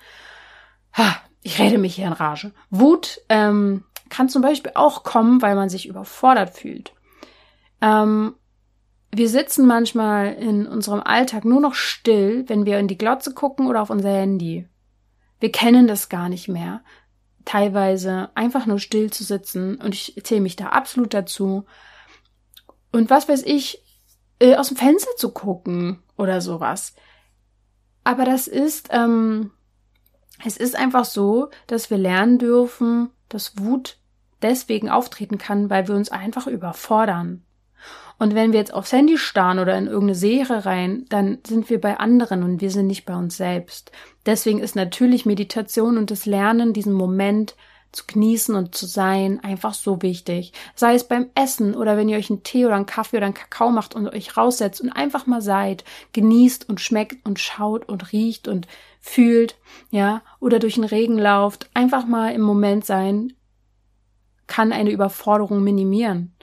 Ha, 0.98 1.16
ich 1.44 1.60
rede 1.60 1.78
mich 1.78 1.94
hier 1.94 2.08
in 2.08 2.14
Rage. 2.14 2.54
Wut 2.72 3.22
ähm, 3.30 3.84
kann 4.10 4.30
zum 4.30 4.42
Beispiel 4.42 4.72
auch 4.74 5.04
kommen, 5.04 5.44
weil 5.44 5.54
man 5.54 5.70
sich 5.70 5.88
überfordert 5.88 6.58
fühlt. 6.58 6.92
Ähm, 7.82 8.34
wir 9.14 9.28
sitzen 9.28 9.68
manchmal 9.68 10.34
in 10.34 10.66
unserem 10.66 11.02
Alltag 11.02 11.44
nur 11.44 11.60
noch 11.60 11.76
still, 11.76 12.46
wenn 12.48 12.66
wir 12.66 12.80
in 12.80 12.88
die 12.88 12.98
Glotze 12.98 13.34
gucken 13.34 13.68
oder 13.68 13.82
auf 13.82 13.90
unser 13.90 14.10
Handy. 14.10 14.68
Wir 15.40 15.52
kennen 15.52 15.88
das 15.88 16.08
gar 16.08 16.30
nicht 16.30 16.48
mehr. 16.48 16.82
Teilweise 17.44 18.30
einfach 18.36 18.66
nur 18.66 18.80
still 18.80 19.12
zu 19.12 19.24
sitzen 19.24 19.76
und 19.82 19.94
ich 19.96 20.20
zähle 20.24 20.42
mich 20.42 20.56
da 20.56 20.68
absolut 20.68 21.14
dazu. 21.14 21.66
Und 22.92 23.10
was 23.10 23.28
weiß 23.28 23.44
ich, 23.44 23.84
äh, 24.40 24.56
aus 24.56 24.70
dem 24.70 24.78
Fenster 24.78 25.12
zu 25.18 25.32
gucken 25.32 26.02
oder 26.18 26.40
sowas. 26.40 26.96
Aber 28.04 28.24
das 28.26 28.48
ist, 28.48 28.90
ähm, 28.92 29.52
es 30.46 30.58
ist 30.58 30.76
einfach 30.76 31.06
so, 31.06 31.50
dass 31.68 31.90
wir 31.90 31.98
lernen 31.98 32.38
dürfen, 32.38 33.10
dass 33.30 33.58
Wut 33.60 33.98
deswegen 34.42 34.90
auftreten 34.90 35.38
kann, 35.38 35.70
weil 35.70 35.88
wir 35.88 35.96
uns 35.96 36.10
einfach 36.10 36.48
überfordern. 36.48 37.44
Und 38.22 38.36
wenn 38.36 38.52
wir 38.52 38.60
jetzt 38.60 38.76
aufs 38.76 38.92
Handy 38.92 39.18
starren 39.18 39.58
oder 39.58 39.76
in 39.76 39.88
irgendeine 39.88 40.14
Serie 40.14 40.64
rein, 40.64 41.08
dann 41.10 41.40
sind 41.44 41.72
wir 41.72 41.82
bei 41.82 41.98
anderen 41.98 42.44
und 42.44 42.62
wir 42.62 42.70
sind 42.70 42.86
nicht 42.86 43.04
bei 43.04 43.16
uns 43.16 43.36
selbst. 43.36 43.92
Deswegen 44.28 44.60
ist 44.60 44.76
natürlich 44.76 45.26
Meditation 45.26 45.98
und 45.98 46.12
das 46.12 46.28
Lernen, 46.28 46.72
diesen 46.72 46.94
Moment 46.94 47.56
zu 47.92 48.04
genießen 48.06 48.54
und 48.54 48.76
zu 48.76 48.86
sein, 48.86 49.40
einfach 49.44 49.74
so 49.74 50.04
wichtig. 50.04 50.54
Sei 50.76 50.94
es 50.94 51.08
beim 51.08 51.32
Essen 51.34 51.74
oder 51.74 51.98
wenn 51.98 52.10
ihr 52.10 52.18
euch 52.20 52.30
einen 52.30 52.44
Tee 52.44 52.68
oder 52.68 52.76
einen 52.76 52.86
Kaffee 52.86 53.18
oder 53.18 53.26
einen 53.26 53.34
Kakao 53.34 53.72
macht 53.72 53.96
und 53.96 54.08
euch 54.08 54.38
raussetzt 54.38 54.82
und 54.82 54.92
einfach 54.92 55.26
mal 55.26 55.42
seid, 55.42 55.84
genießt 56.14 56.70
und 56.70 56.80
schmeckt 56.80 57.26
und 57.26 57.40
schaut 57.40 57.90
und 57.90 58.14
riecht 58.14 58.48
und 58.48 58.68
fühlt, 59.00 59.56
ja, 59.90 60.22
oder 60.40 60.60
durch 60.60 60.76
den 60.76 60.84
Regen 60.84 61.18
lauft, 61.18 61.72
einfach 61.74 62.06
mal 62.06 62.36
im 62.36 62.42
Moment 62.42 62.86
sein, 62.86 63.34
kann 64.46 64.72
eine 64.74 64.92
Überforderung 64.92 65.64
minimieren. 65.64 66.36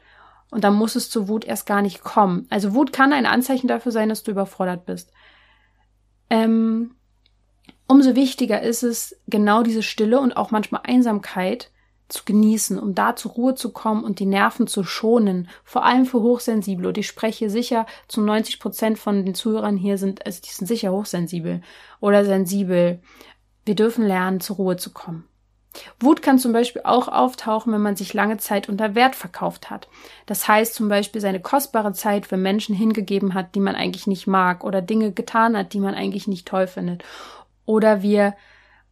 Und 0.50 0.64
dann 0.64 0.74
muss 0.74 0.96
es 0.96 1.10
zu 1.10 1.28
Wut 1.28 1.44
erst 1.44 1.66
gar 1.66 1.82
nicht 1.82 2.02
kommen. 2.02 2.46
Also 2.50 2.74
Wut 2.74 2.92
kann 2.92 3.12
ein 3.12 3.26
Anzeichen 3.26 3.68
dafür 3.68 3.92
sein, 3.92 4.08
dass 4.08 4.22
du 4.22 4.30
überfordert 4.30 4.86
bist. 4.86 5.12
Ähm, 6.30 6.94
umso 7.86 8.14
wichtiger 8.14 8.62
ist 8.62 8.82
es, 8.82 9.20
genau 9.26 9.62
diese 9.62 9.82
Stille 9.82 10.20
und 10.20 10.36
auch 10.36 10.50
manchmal 10.50 10.82
Einsamkeit 10.84 11.70
zu 12.08 12.24
genießen, 12.24 12.78
um 12.78 12.94
da 12.94 13.16
zur 13.16 13.32
Ruhe 13.32 13.54
zu 13.54 13.70
kommen 13.70 14.02
und 14.02 14.18
die 14.18 14.26
Nerven 14.26 14.66
zu 14.66 14.82
schonen. 14.82 15.48
Vor 15.62 15.84
allem 15.84 16.06
für 16.06 16.22
Hochsensible. 16.22 16.88
Und 16.88 16.98
ich 16.98 17.06
spreche 17.06 17.50
sicher, 17.50 17.86
zu 18.08 18.22
90 18.22 18.60
Prozent 18.60 18.98
von 18.98 19.24
den 19.26 19.34
Zuhörern 19.34 19.76
hier 19.76 19.98
sind, 19.98 20.24
also 20.24 20.40
die 20.40 20.50
sind 20.50 20.66
sicher 20.66 20.92
hochsensibel 20.92 21.60
oder 22.00 22.24
sensibel. 22.24 23.00
Wir 23.66 23.74
dürfen 23.74 24.06
lernen, 24.06 24.40
zur 24.40 24.56
Ruhe 24.56 24.76
zu 24.78 24.92
kommen. 24.92 25.24
Wut 26.00 26.22
kann 26.22 26.38
zum 26.38 26.52
Beispiel 26.52 26.82
auch 26.84 27.08
auftauchen, 27.08 27.72
wenn 27.72 27.80
man 27.80 27.96
sich 27.96 28.14
lange 28.14 28.38
Zeit 28.38 28.68
unter 28.68 28.94
Wert 28.94 29.14
verkauft 29.14 29.70
hat. 29.70 29.88
Das 30.26 30.48
heißt 30.48 30.74
zum 30.74 30.88
Beispiel 30.88 31.20
seine 31.20 31.40
kostbare 31.40 31.92
Zeit 31.92 32.26
für 32.26 32.36
Menschen 32.36 32.74
hingegeben 32.74 33.34
hat, 33.34 33.54
die 33.54 33.60
man 33.60 33.74
eigentlich 33.74 34.06
nicht 34.06 34.26
mag 34.26 34.64
oder 34.64 34.82
Dinge 34.82 35.12
getan 35.12 35.56
hat, 35.56 35.72
die 35.72 35.80
man 35.80 35.94
eigentlich 35.94 36.28
nicht 36.28 36.46
toll 36.46 36.66
findet. 36.66 37.04
Oder 37.66 38.02
wir 38.02 38.34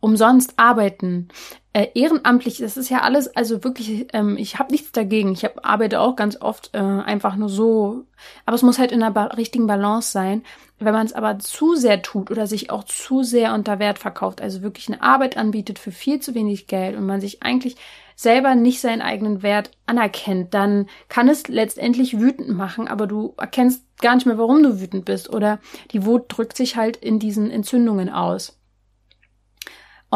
umsonst 0.00 0.54
arbeiten. 0.56 1.28
Äh, 1.72 1.88
ehrenamtlich, 1.94 2.58
das 2.58 2.76
ist 2.76 2.88
ja 2.88 3.02
alles, 3.02 3.34
also 3.36 3.62
wirklich, 3.62 4.06
ähm, 4.12 4.36
ich 4.38 4.58
habe 4.58 4.72
nichts 4.72 4.92
dagegen. 4.92 5.32
Ich 5.32 5.44
hab, 5.44 5.66
arbeite 5.66 6.00
auch 6.00 6.16
ganz 6.16 6.40
oft 6.40 6.70
äh, 6.74 6.78
einfach 6.78 7.36
nur 7.36 7.48
so, 7.48 8.04
aber 8.46 8.54
es 8.54 8.62
muss 8.62 8.78
halt 8.78 8.92
in 8.92 9.02
einer 9.02 9.12
ba 9.12 9.24
richtigen 9.24 9.66
Balance 9.66 10.10
sein. 10.10 10.42
Wenn 10.78 10.92
man 10.92 11.06
es 11.06 11.12
aber 11.12 11.38
zu 11.38 11.74
sehr 11.74 12.02
tut 12.02 12.30
oder 12.30 12.46
sich 12.46 12.70
auch 12.70 12.84
zu 12.84 13.22
sehr 13.22 13.54
unter 13.54 13.78
Wert 13.78 13.98
verkauft, 13.98 14.40
also 14.40 14.62
wirklich 14.62 14.88
eine 14.88 15.02
Arbeit 15.02 15.36
anbietet 15.36 15.78
für 15.78 15.90
viel 15.90 16.20
zu 16.20 16.34
wenig 16.34 16.66
Geld 16.66 16.96
und 16.96 17.06
man 17.06 17.20
sich 17.20 17.42
eigentlich 17.42 17.76
selber 18.14 18.54
nicht 18.54 18.80
seinen 18.80 19.02
eigenen 19.02 19.42
Wert 19.42 19.70
anerkennt, 19.84 20.54
dann 20.54 20.86
kann 21.08 21.28
es 21.28 21.48
letztendlich 21.48 22.18
wütend 22.18 22.48
machen, 22.48 22.88
aber 22.88 23.06
du 23.06 23.34
erkennst 23.36 23.84
gar 24.00 24.14
nicht 24.14 24.26
mehr, 24.26 24.38
warum 24.38 24.62
du 24.62 24.80
wütend 24.80 25.04
bist 25.04 25.30
oder 25.30 25.58
die 25.92 26.04
Wut 26.04 26.24
drückt 26.28 26.56
sich 26.56 26.76
halt 26.76 26.96
in 26.96 27.18
diesen 27.18 27.50
Entzündungen 27.50 28.08
aus. 28.08 28.55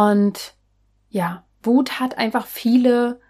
Und 0.00 0.54
ja, 1.10 1.44
Wut 1.62 2.00
hat 2.00 2.16
einfach 2.16 2.46
viele 2.46 3.20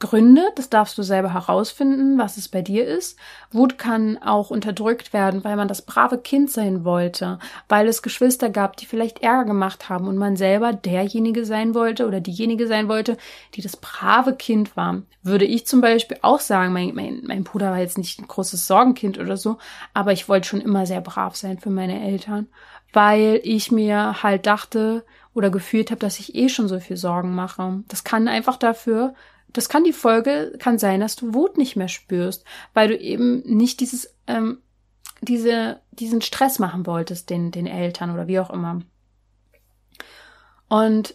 Gründe, 0.00 0.42
das 0.56 0.68
darfst 0.68 0.98
du 0.98 1.04
selber 1.04 1.32
herausfinden, 1.32 2.18
was 2.18 2.36
es 2.36 2.48
bei 2.48 2.62
dir 2.62 2.84
ist. 2.84 3.16
Wut 3.52 3.78
kann 3.78 4.18
auch 4.18 4.50
unterdrückt 4.50 5.12
werden, 5.12 5.44
weil 5.44 5.54
man 5.54 5.68
das 5.68 5.82
brave 5.82 6.18
Kind 6.18 6.50
sein 6.50 6.84
wollte, 6.84 7.38
weil 7.68 7.86
es 7.86 8.02
Geschwister 8.02 8.50
gab, 8.50 8.76
die 8.76 8.86
vielleicht 8.86 9.22
Ärger 9.22 9.44
gemacht 9.44 9.88
haben 9.88 10.08
und 10.08 10.16
man 10.16 10.34
selber 10.34 10.72
derjenige 10.72 11.44
sein 11.44 11.76
wollte 11.76 12.08
oder 12.08 12.20
diejenige 12.20 12.66
sein 12.66 12.88
wollte, 12.88 13.16
die 13.54 13.62
das 13.62 13.76
brave 13.76 14.34
Kind 14.34 14.76
war. 14.76 15.02
Würde 15.22 15.44
ich 15.44 15.64
zum 15.68 15.80
Beispiel 15.80 16.18
auch 16.22 16.40
sagen, 16.40 16.72
mein, 16.72 16.92
mein, 16.92 17.22
mein 17.24 17.44
Bruder 17.44 17.70
war 17.70 17.78
jetzt 17.78 17.98
nicht 17.98 18.18
ein 18.18 18.26
großes 18.26 18.66
Sorgenkind 18.66 19.20
oder 19.20 19.36
so, 19.36 19.58
aber 19.94 20.10
ich 20.10 20.28
wollte 20.28 20.48
schon 20.48 20.60
immer 20.60 20.86
sehr 20.86 21.02
brav 21.02 21.36
sein 21.36 21.58
für 21.58 21.70
meine 21.70 22.04
Eltern, 22.04 22.48
weil 22.92 23.40
ich 23.44 23.70
mir 23.70 24.24
halt 24.24 24.46
dachte 24.46 25.04
oder 25.36 25.50
gefühlt 25.50 25.90
habe, 25.90 26.00
dass 26.00 26.18
ich 26.18 26.34
eh 26.34 26.48
schon 26.48 26.66
so 26.66 26.80
viel 26.80 26.96
Sorgen 26.96 27.34
mache. 27.34 27.84
Das 27.88 28.02
kann 28.02 28.26
einfach 28.26 28.56
dafür 28.56 29.14
das 29.56 29.68
kann 29.68 29.84
die 29.84 29.92
Folge, 29.92 30.52
kann 30.58 30.78
sein, 30.78 31.00
dass 31.00 31.16
du 31.16 31.32
Wut 31.32 31.56
nicht 31.56 31.76
mehr 31.76 31.88
spürst, 31.88 32.44
weil 32.74 32.88
du 32.88 32.98
eben 32.98 33.40
nicht 33.40 33.80
dieses, 33.80 34.14
ähm, 34.26 34.58
diese, 35.22 35.80
diesen 35.92 36.20
Stress 36.20 36.58
machen 36.58 36.86
wolltest, 36.86 37.30
den, 37.30 37.50
den 37.50 37.66
Eltern 37.66 38.10
oder 38.10 38.26
wie 38.26 38.38
auch 38.38 38.50
immer. 38.50 38.82
Und 40.68 41.14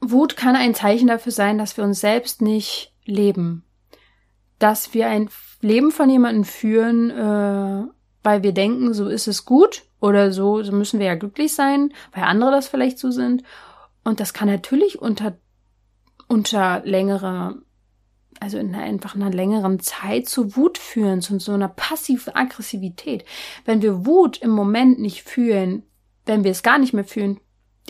Wut 0.00 0.36
kann 0.36 0.56
ein 0.56 0.74
Zeichen 0.74 1.06
dafür 1.06 1.30
sein, 1.30 1.56
dass 1.56 1.76
wir 1.76 1.84
uns 1.84 2.00
selbst 2.00 2.42
nicht 2.42 2.92
leben. 3.04 3.64
Dass 4.58 4.92
wir 4.92 5.06
ein 5.06 5.30
Leben 5.60 5.92
von 5.92 6.10
jemandem 6.10 6.44
führen, 6.44 7.10
äh, 7.10 7.84
weil 8.24 8.42
wir 8.42 8.52
denken, 8.52 8.92
so 8.92 9.08
ist 9.08 9.28
es 9.28 9.44
gut 9.44 9.84
oder 10.02 10.32
so, 10.32 10.62
so 10.62 10.72
müssen 10.72 10.98
wir 10.98 11.06
ja 11.06 11.14
glücklich 11.14 11.54
sein, 11.54 11.94
weil 12.12 12.24
andere 12.24 12.50
das 12.50 12.68
vielleicht 12.68 12.98
so 12.98 13.10
sind. 13.10 13.42
Und 14.04 14.20
das 14.20 14.34
kann 14.34 14.48
natürlich 14.48 15.00
unter 15.00 15.38
unter 16.28 16.80
längere, 16.84 17.62
also 18.40 18.58
in 18.58 18.74
einfach 18.74 19.14
einer 19.14 19.30
längeren 19.30 19.80
Zeit 19.80 20.28
zu 20.28 20.56
Wut 20.56 20.78
führen, 20.78 21.20
zu 21.20 21.38
so 21.38 21.52
einer 21.52 21.68
passiven 21.68 22.34
Aggressivität. 22.34 23.24
Wenn 23.64 23.82
wir 23.82 24.06
Wut 24.06 24.38
im 24.38 24.50
Moment 24.50 24.98
nicht 24.98 25.22
fühlen, 25.22 25.82
wenn 26.24 26.42
wir 26.42 26.50
es 26.50 26.62
gar 26.62 26.78
nicht 26.78 26.94
mehr 26.94 27.04
fühlen, 27.04 27.38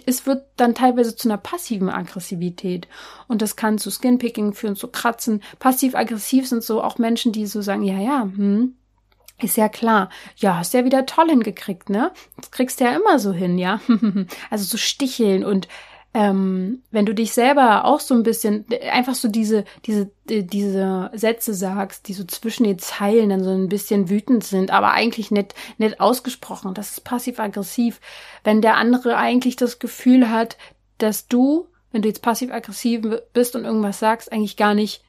es 0.06 0.26
wird 0.26 0.44
dann 0.56 0.74
teilweise 0.74 1.14
zu 1.14 1.28
einer 1.28 1.38
passiven 1.38 1.88
Aggressivität. 1.88 2.88
Und 3.28 3.42
das 3.42 3.54
kann 3.56 3.78
zu 3.78 3.90
Skinpicking 3.90 4.52
führen, 4.54 4.74
zu 4.74 4.88
Kratzen. 4.88 5.42
Passiv-aggressiv 5.60 6.48
sind 6.48 6.64
so 6.64 6.82
auch 6.82 6.98
Menschen, 6.98 7.30
die 7.30 7.46
so 7.46 7.62
sagen, 7.62 7.84
ja, 7.84 8.00
ja, 8.00 8.22
hm, 8.22 8.74
ist 9.44 9.56
ja 9.56 9.68
klar. 9.68 10.10
Ja, 10.36 10.56
hast 10.56 10.74
ja 10.74 10.84
wieder 10.84 11.06
toll 11.06 11.28
hingekriegt, 11.28 11.90
ne? 11.90 12.12
Das 12.36 12.50
kriegst 12.50 12.80
du 12.80 12.84
ja 12.84 12.94
immer 12.94 13.18
so 13.18 13.32
hin, 13.32 13.58
ja? 13.58 13.80
also 14.50 14.64
so 14.64 14.76
sticheln 14.76 15.44
und 15.44 15.68
ähm, 16.14 16.82
wenn 16.90 17.06
du 17.06 17.14
dich 17.14 17.32
selber 17.32 17.86
auch 17.86 18.00
so 18.00 18.14
ein 18.14 18.22
bisschen, 18.22 18.66
einfach 18.90 19.14
so 19.14 19.28
diese, 19.28 19.64
diese, 19.86 20.10
diese 20.28 21.10
Sätze 21.14 21.54
sagst, 21.54 22.06
die 22.08 22.12
so 22.12 22.24
zwischen 22.24 22.64
den 22.64 22.78
Zeilen 22.78 23.30
dann 23.30 23.42
so 23.42 23.50
ein 23.50 23.68
bisschen 23.68 24.10
wütend 24.10 24.44
sind, 24.44 24.70
aber 24.70 24.92
eigentlich 24.92 25.30
nicht, 25.30 25.54
nicht 25.78 26.00
ausgesprochen, 26.00 26.74
das 26.74 26.90
ist 26.90 27.04
passiv-aggressiv. 27.04 28.00
Wenn 28.44 28.60
der 28.60 28.76
andere 28.76 29.16
eigentlich 29.16 29.56
das 29.56 29.78
Gefühl 29.78 30.28
hat, 30.28 30.58
dass 30.98 31.28
du, 31.28 31.68
wenn 31.92 32.02
du 32.02 32.08
jetzt 32.08 32.22
passiv-aggressiv 32.22 33.06
bist 33.32 33.56
und 33.56 33.64
irgendwas 33.64 33.98
sagst, 33.98 34.32
eigentlich 34.32 34.58
gar 34.58 34.74
nicht 34.74 35.02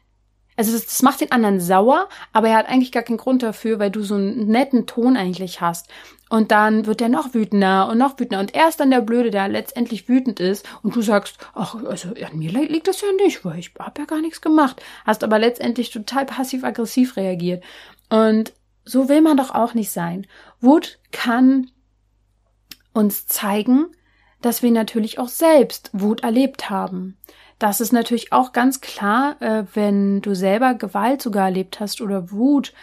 also 0.56 0.72
das, 0.72 0.86
das 0.86 1.02
macht 1.02 1.22
den 1.22 1.32
anderen 1.32 1.60
sauer, 1.60 2.10
aber 2.32 2.50
er 2.50 2.58
hat 2.58 2.70
eigentlich 2.70 2.92
gar 2.92 3.04
keinen 3.04 3.18
Grund 3.18 3.44
dafür, 3.44 3.80
weil 3.80 3.92
du 3.92 4.02
so 4.02 4.16
einen 4.16 4.48
netten 4.48 4.86
Ton 4.86 5.18
eigentlich 5.18 5.62
hast. 5.62 5.90
Und 6.30 6.52
dann 6.52 6.88
wird 6.88 7.00
er 7.00 7.10
noch 7.10 7.34
wütender 7.36 7.88
und 7.90 8.00
noch 8.00 8.20
wütender. 8.20 8.40
Und 8.40 8.56
er 8.56 8.68
ist 8.68 8.80
dann 8.80 8.90
der 8.90 9.02
Blöde, 9.02 9.30
der 9.30 9.48
letztendlich 9.48 10.10
wütend 10.10 10.40
ist. 10.40 10.68
Und 10.82 10.96
du 10.96 11.04
sagst, 11.04 11.38
ach, 11.54 11.76
also 11.86 12.10
an 12.10 12.40
mir 12.40 12.52
liegt 12.52 12.88
das 12.88 13.02
ja 13.02 13.08
nicht, 13.24 13.46
weil 13.46 13.60
ich 13.60 13.72
habe 13.78 14.02
ja 14.02 14.06
gar 14.06 14.20
nichts 14.20 14.42
gemacht. 14.42 14.82
Hast 15.06 15.24
aber 15.24 15.38
letztendlich 15.38 15.92
total 15.92 16.26
passiv-aggressiv 16.26 17.18
reagiert. 17.18 17.64
Und 18.10 18.54
so 18.84 19.10
will 19.10 19.22
man 19.22 19.38
doch 19.38 19.52
auch 19.52 19.76
nicht 19.76 19.92
sein. 19.92 20.26
Wut 20.60 20.98
kann 21.12 21.70
uns 22.94 23.28
zeigen, 23.28 23.88
dass 24.42 24.64
wir 24.64 24.72
natürlich 24.72 25.20
auch 25.20 25.30
selbst 25.30 25.90
Wut 25.94 26.24
erlebt 26.24 26.70
haben. 26.70 27.18
Das 27.60 27.82
ist 27.82 27.94
natürlich 27.94 28.34
auch 28.34 28.52
ganz 28.52 28.82
klar, 28.82 29.42
äh, 29.42 29.66
wenn 29.74 30.22
du 30.22 30.36
selber 30.36 30.74
Gewalt 30.74 31.22
sogar 31.22 31.46
erlebt 31.46 31.80
hast 31.80 32.02
oder 32.02 32.32
Wut, 32.32 32.74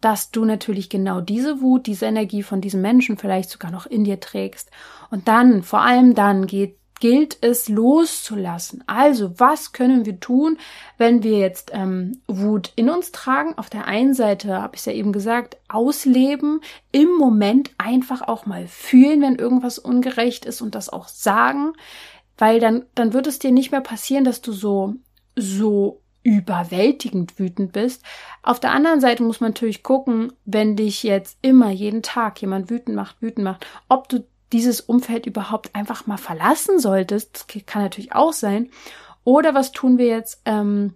dass 0.00 0.30
du 0.30 0.44
natürlich 0.44 0.90
genau 0.90 1.20
diese 1.20 1.60
Wut, 1.60 1.86
diese 1.86 2.06
Energie 2.06 2.42
von 2.42 2.60
diesem 2.60 2.82
Menschen 2.82 3.16
vielleicht 3.16 3.50
sogar 3.50 3.70
noch 3.70 3.86
in 3.86 4.04
dir 4.04 4.20
trägst. 4.20 4.70
Und 5.10 5.28
dann, 5.28 5.62
vor 5.62 5.80
allem 5.80 6.14
dann, 6.14 6.46
geht, 6.46 6.76
gilt 7.02 7.38
es 7.40 7.68
loszulassen. 7.68 8.84
Also, 8.86 9.38
was 9.38 9.72
können 9.72 10.06
wir 10.06 10.20
tun, 10.20 10.58
wenn 10.98 11.22
wir 11.22 11.38
jetzt 11.38 11.70
ähm, 11.72 12.20
Wut 12.28 12.72
in 12.76 12.90
uns 12.90 13.10
tragen? 13.10 13.54
Auf 13.56 13.70
der 13.70 13.86
einen 13.86 14.14
Seite, 14.14 14.60
habe 14.60 14.76
ich 14.76 14.86
ja 14.86 14.92
eben 14.92 15.12
gesagt, 15.12 15.56
ausleben, 15.68 16.60
im 16.90 17.12
Moment 17.16 17.70
einfach 17.78 18.22
auch 18.22 18.46
mal 18.46 18.68
fühlen, 18.68 19.20
wenn 19.20 19.36
irgendwas 19.36 19.80
ungerecht 19.80 20.44
ist 20.44 20.60
und 20.60 20.74
das 20.74 20.90
auch 20.90 21.08
sagen 21.08 21.72
weil 22.42 22.58
dann, 22.58 22.86
dann 22.96 23.12
wird 23.12 23.28
es 23.28 23.38
dir 23.38 23.52
nicht 23.52 23.70
mehr 23.70 23.82
passieren, 23.82 24.24
dass 24.24 24.42
du 24.42 24.50
so, 24.50 24.96
so 25.36 26.02
überwältigend 26.24 27.38
wütend 27.38 27.70
bist. 27.70 28.02
Auf 28.42 28.58
der 28.58 28.72
anderen 28.72 29.00
Seite 29.00 29.22
muss 29.22 29.38
man 29.38 29.50
natürlich 29.50 29.84
gucken, 29.84 30.32
wenn 30.44 30.74
dich 30.74 31.04
jetzt 31.04 31.38
immer 31.40 31.70
jeden 31.70 32.02
Tag 32.02 32.42
jemand 32.42 32.68
wütend 32.68 32.96
macht, 32.96 33.22
wütend 33.22 33.44
macht, 33.44 33.64
ob 33.88 34.08
du 34.08 34.24
dieses 34.52 34.80
Umfeld 34.80 35.26
überhaupt 35.26 35.72
einfach 35.76 36.08
mal 36.08 36.16
verlassen 36.16 36.80
solltest. 36.80 37.46
Das 37.54 37.64
kann 37.64 37.82
natürlich 37.82 38.12
auch 38.12 38.32
sein. 38.32 38.70
Oder 39.22 39.54
was 39.54 39.70
tun 39.70 39.96
wir 39.96 40.06
jetzt, 40.06 40.42
ähm, 40.44 40.94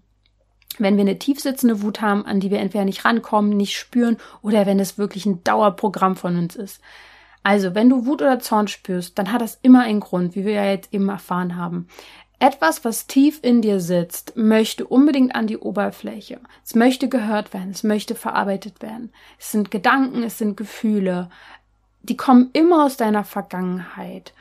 wenn 0.78 0.96
wir 0.96 1.02
eine 1.02 1.20
tiefsitzende 1.20 1.80
Wut 1.80 2.00
haben, 2.00 2.26
an 2.26 2.40
die 2.40 2.50
wir 2.50 2.58
entweder 2.58 2.84
nicht 2.84 3.04
rankommen, 3.04 3.56
nicht 3.56 3.76
spüren 3.76 4.16
oder 4.42 4.66
wenn 4.66 4.80
es 4.80 4.98
wirklich 4.98 5.26
ein 5.26 5.44
Dauerprogramm 5.44 6.16
von 6.16 6.36
uns 6.36 6.56
ist. 6.56 6.80
Also, 7.46 7.76
wenn 7.76 7.88
du 7.88 8.06
Wut 8.06 8.22
oder 8.22 8.40
Zorn 8.40 8.66
spürst, 8.66 9.16
dann 9.20 9.30
hat 9.30 9.40
das 9.40 9.60
immer 9.62 9.82
einen 9.82 10.00
Grund, 10.00 10.34
wie 10.34 10.44
wir 10.44 10.54
ja 10.54 10.64
jetzt 10.64 10.92
eben 10.92 11.08
erfahren 11.08 11.54
haben. 11.54 11.86
Etwas, 12.40 12.84
was 12.84 13.06
tief 13.06 13.38
in 13.40 13.62
dir 13.62 13.78
sitzt, 13.78 14.36
möchte 14.36 14.84
unbedingt 14.84 15.36
an 15.36 15.46
die 15.46 15.56
Oberfläche. 15.56 16.40
Es 16.64 16.74
möchte 16.74 17.08
gehört 17.08 17.54
werden, 17.54 17.70
es 17.70 17.84
möchte 17.84 18.16
verarbeitet 18.16 18.82
werden. 18.82 19.12
Es 19.38 19.52
sind 19.52 19.70
Gedanken, 19.70 20.24
es 20.24 20.38
sind 20.38 20.56
Gefühle. 20.56 21.30
Die 22.02 22.16
kommen 22.16 22.50
immer 22.52 22.84
aus 22.84 22.96
deiner 22.96 23.22
Vergangenheit 23.22 24.32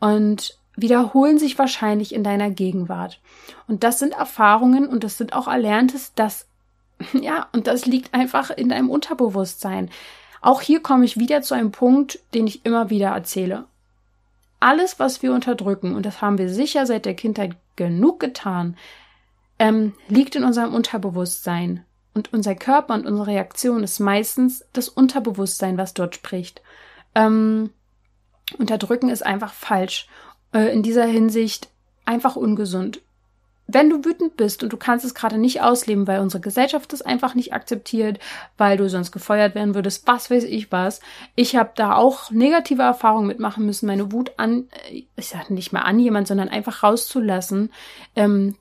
und 0.00 0.58
wiederholen 0.74 1.38
sich 1.38 1.58
wahrscheinlich 1.58 2.14
in 2.14 2.24
deiner 2.24 2.48
Gegenwart. 2.48 3.20
Und 3.66 3.84
das 3.84 3.98
sind 3.98 4.14
Erfahrungen 4.14 4.88
und 4.88 5.04
das 5.04 5.18
sind 5.18 5.34
auch 5.34 5.48
Erlerntes, 5.48 6.12
das, 6.14 6.46
ja, 7.12 7.46
und 7.52 7.66
das 7.66 7.84
liegt 7.84 8.14
einfach 8.14 8.48
in 8.48 8.70
deinem 8.70 8.88
Unterbewusstsein. 8.88 9.90
Auch 10.44 10.60
hier 10.60 10.82
komme 10.82 11.06
ich 11.06 11.16
wieder 11.16 11.40
zu 11.40 11.54
einem 11.54 11.72
Punkt, 11.72 12.18
den 12.34 12.46
ich 12.46 12.66
immer 12.66 12.90
wieder 12.90 13.08
erzähle. 13.08 13.64
Alles, 14.60 14.98
was 14.98 15.22
wir 15.22 15.32
unterdrücken, 15.32 15.94
und 15.94 16.04
das 16.04 16.20
haben 16.20 16.36
wir 16.36 16.50
sicher 16.50 16.84
seit 16.84 17.06
der 17.06 17.14
Kindheit 17.14 17.56
genug 17.76 18.20
getan, 18.20 18.76
ähm, 19.58 19.94
liegt 20.08 20.36
in 20.36 20.44
unserem 20.44 20.74
Unterbewusstsein. 20.74 21.86
Und 22.12 22.34
unser 22.34 22.54
Körper 22.54 22.92
und 22.92 23.06
unsere 23.06 23.28
Reaktion 23.28 23.82
ist 23.82 24.00
meistens 24.00 24.66
das 24.74 24.90
Unterbewusstsein, 24.90 25.78
was 25.78 25.94
dort 25.94 26.14
spricht. 26.14 26.60
Ähm, 27.14 27.70
unterdrücken 28.58 29.08
ist 29.08 29.24
einfach 29.24 29.54
falsch. 29.54 30.08
Äh, 30.52 30.74
in 30.74 30.82
dieser 30.82 31.06
Hinsicht 31.06 31.70
einfach 32.04 32.36
ungesund. 32.36 33.00
Wenn 33.66 33.88
du 33.88 34.04
wütend 34.04 34.36
bist 34.36 34.62
und 34.62 34.72
du 34.72 34.76
kannst 34.76 35.04
es 35.04 35.14
gerade 35.14 35.38
nicht 35.38 35.62
ausleben, 35.62 36.06
weil 36.06 36.20
unsere 36.20 36.40
Gesellschaft 36.40 36.92
das 36.92 37.02
einfach 37.02 37.34
nicht 37.34 37.52
akzeptiert, 37.52 38.18
weil 38.58 38.76
du 38.76 38.88
sonst 38.88 39.10
gefeuert 39.10 39.54
werden 39.54 39.74
würdest, 39.74 40.06
was 40.06 40.30
weiß 40.30 40.44
ich 40.44 40.70
was. 40.70 41.00
Ich 41.34 41.56
habe 41.56 41.70
da 41.74 41.96
auch 41.96 42.30
negative 42.30 42.82
Erfahrungen 42.82 43.26
mitmachen 43.26 43.64
müssen, 43.64 43.86
meine 43.86 44.12
Wut 44.12 44.32
an, 44.36 44.68
äh, 44.90 45.04
ich 45.16 45.28
sage 45.28 45.54
nicht 45.54 45.72
mal 45.72 45.82
an 45.82 45.98
jemand, 45.98 46.28
sondern 46.28 46.48
einfach 46.48 46.82
rauszulassen. 46.82 47.72
Ähm, 48.16 48.56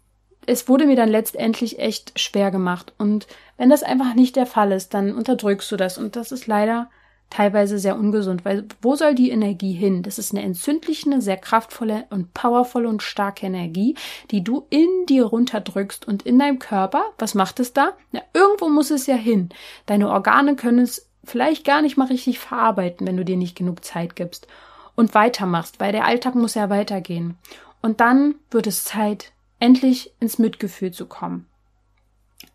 es 0.46 0.68
wurde 0.68 0.86
mir 0.86 0.96
dann 0.96 1.10
letztendlich 1.10 1.80
echt 1.80 2.20
schwer 2.20 2.52
gemacht. 2.52 2.94
Und 2.98 3.28
wenn 3.58 3.70
das 3.70 3.84
einfach 3.84 4.14
nicht 4.14 4.36
der 4.36 4.46
Fall 4.46 4.72
ist, 4.72 4.94
dann 4.94 5.16
unterdrückst 5.16 5.72
du 5.72 5.78
das. 5.78 5.98
Und 5.98 6.16
das 6.16 6.32
ist 6.32 6.48
leider 6.48 6.90
teilweise 7.34 7.80
sehr 7.80 7.98
ungesund, 7.98 8.46
weil 8.46 8.66
wo 8.82 8.96
soll 8.96 9.16
die 9.16 9.32
Energie 9.32 9.74
hin? 9.74 10.04
Das 10.04 10.20
ist 10.20 10.34
eine 10.34 10.44
entzündliche, 10.44 11.20
sehr 11.20 11.38
kraftvolle 11.38 12.06
und 12.12 12.34
powervolle 12.34 12.88
und 12.88 13.02
starke 13.02 13.48
Energie, 13.48 13.96
die 14.30 14.44
du 14.44 14.68
in 14.70 14.88
dir 15.08 15.26
runterdrückst 15.26 16.08
und 16.08 16.24
in 16.24 16.38
deinem 16.38 16.60
Körper. 16.60 17.04
Was 17.18 17.34
macht 17.34 17.60
es 17.60 17.74
da? 17.74 17.94
Na, 18.12 18.22
irgendwo 18.34 18.70
muss 18.70 18.92
es 18.92 19.08
ja 19.08 19.16
hin. 19.16 19.50
Deine 19.88 20.10
Organe 20.10 20.56
können 20.56 20.80
es 20.80 21.10
vielleicht 21.24 21.66
gar 21.66 21.82
nicht 21.82 21.98
mal 21.98 22.08
richtig 22.08 22.38
verarbeiten, 22.38 23.08
wenn 23.08 23.18
du 23.18 23.26
dir 23.26 23.38
nicht 23.38 23.58
genug 23.58 23.84
Zeit 23.84 24.16
gibst 24.16 24.48
und 24.96 25.16
weitermachst, 25.16 25.80
weil 25.80 25.92
der 25.92 26.06
Alltag 26.06 26.36
muss 26.36 26.54
ja 26.54 26.70
weitergehen. 26.70 27.38
Und 27.82 28.00
dann 28.00 28.36
wird 28.52 28.68
es 28.68 28.84
Zeit, 28.84 29.32
endlich 29.60 30.14
ins 30.20 30.38
Mitgefühl 30.38 30.92
zu 30.92 31.08
kommen. 31.08 31.48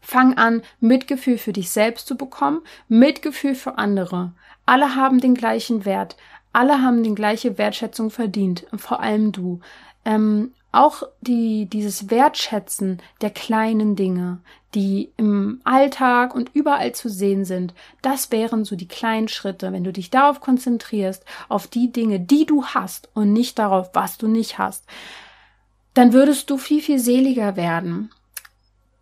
Fang 0.01 0.37
an, 0.39 0.63
Mitgefühl 0.81 1.39
für 1.39 1.53
dich 1.53 1.71
selbst 1.71 2.07
zu 2.07 2.17
bekommen, 2.17 2.61
Mitgefühl 2.89 3.55
für 3.55 3.79
andere. 3.79 4.33
Alle 4.67 4.95
haben 4.95 5.21
den 5.21 5.35
gleichen 5.35 5.85
Wert. 5.85 6.17
Alle 6.53 6.83
haben 6.83 7.03
die 7.03 7.15
gleiche 7.15 7.59
Wertschätzung 7.59 8.11
verdient. 8.11 8.67
Vor 8.77 9.01
allem 9.01 9.33
du. 9.33 9.61
Ähm, 10.05 10.53
auch 10.71 11.03
die, 11.23 11.67
dieses 11.67 12.11
Wertschätzen 12.11 13.01
der 13.23 13.31
kleinen 13.31 13.97
Dinge, 13.97 14.41
die 14.75 15.11
im 15.17 15.61
Alltag 15.65 16.35
und 16.35 16.51
überall 16.55 16.93
zu 16.93 17.09
sehen 17.09 17.45
sind, 17.45 17.73
das 18.03 18.31
wären 18.31 18.65
so 18.65 18.77
die 18.77 18.89
kleinen 18.89 19.29
Schritte, 19.29 19.73
wenn 19.73 19.85
du 19.85 19.93
dich 19.93 20.11
darauf 20.11 20.41
konzentrierst, 20.41 21.25
auf 21.49 21.67
die 21.67 21.91
Dinge, 21.91 22.21
die 22.21 22.45
du 22.45 22.67
hast 22.67 23.09
und 23.15 23.33
nicht 23.33 23.59
darauf, 23.59 23.91
was 23.95 24.19
du 24.19 24.29
nicht 24.29 24.59
hast, 24.59 24.85
dann 25.95 26.13
würdest 26.13 26.51
du 26.51 26.59
viel, 26.59 26.83
viel 26.83 26.99
seliger 26.99 27.57
werden. 27.57 28.11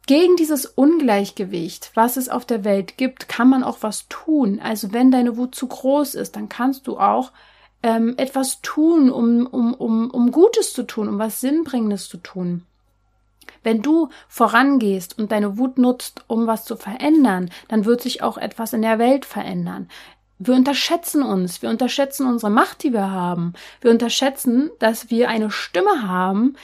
Gegen 0.07 0.37
dieses 0.37 0.67
Ungleichgewicht, 0.67 1.91
was 1.95 2.17
es 2.17 2.29
auf 2.29 2.45
der 2.45 2.63
Welt 2.63 2.97
gibt, 2.97 3.29
kann 3.29 3.49
man 3.49 3.65
auch 3.65 3.79
was 3.81 4.07
tun. 4.09 4.61
Also 4.63 4.93
wenn 4.93 5.11
deine 5.11 5.37
Wut 5.37 5.57
zu 5.57 5.67
groß 5.67 6.15
ist, 6.15 6.37
dann 6.37 6.49
kannst 6.49 6.87
du 6.87 6.97
auch 6.97 7.33
ähm, 7.83 8.15
etwas 8.17 8.63
tun, 8.63 9.11
um, 9.11 9.47
um, 9.47 9.75
um, 9.75 10.11
um 10.11 10.31
Gutes 10.31 10.73
zu 10.73 10.85
tun, 10.85 11.09
um 11.09 11.19
was 11.19 11.41
Sinnbringendes 11.41 12.09
zu 12.09 12.19
tun. 12.19 12.65
Wenn 13.65 13.83
du 13.83 14.11
vorangehst 14.29 15.19
und 15.19 15.33
deine 15.33 15.59
Wut 15.59 15.77
nutzt, 15.77 16.25
um 16.29 16.47
was 16.47 16.65
zu 16.65 16.77
verändern, 16.77 17.51
dann 17.67 17.85
wird 17.85 18.01
sich 18.01 18.23
auch 18.23 18.39
etwas 18.39 18.73
in 18.73 18.83
der 18.83 19.01
Welt 19.01 19.25
verändern. 19.25 19.89
Wir 20.39 20.55
unterschätzen 20.55 21.23
uns, 21.23 21.63
wir 21.63 21.71
unterschätzen 21.71 22.29
unsere 22.29 22.51
Macht, 22.51 22.83
die 22.85 22.93
wir 22.93 23.11
haben. 23.11 23.55
Wir 23.81 23.91
unterschätzen, 23.91 24.71
dass 24.79 25.11
wir 25.11 25.29
eine 25.29 25.51
Stimme 25.51 26.07
haben, 26.07 26.55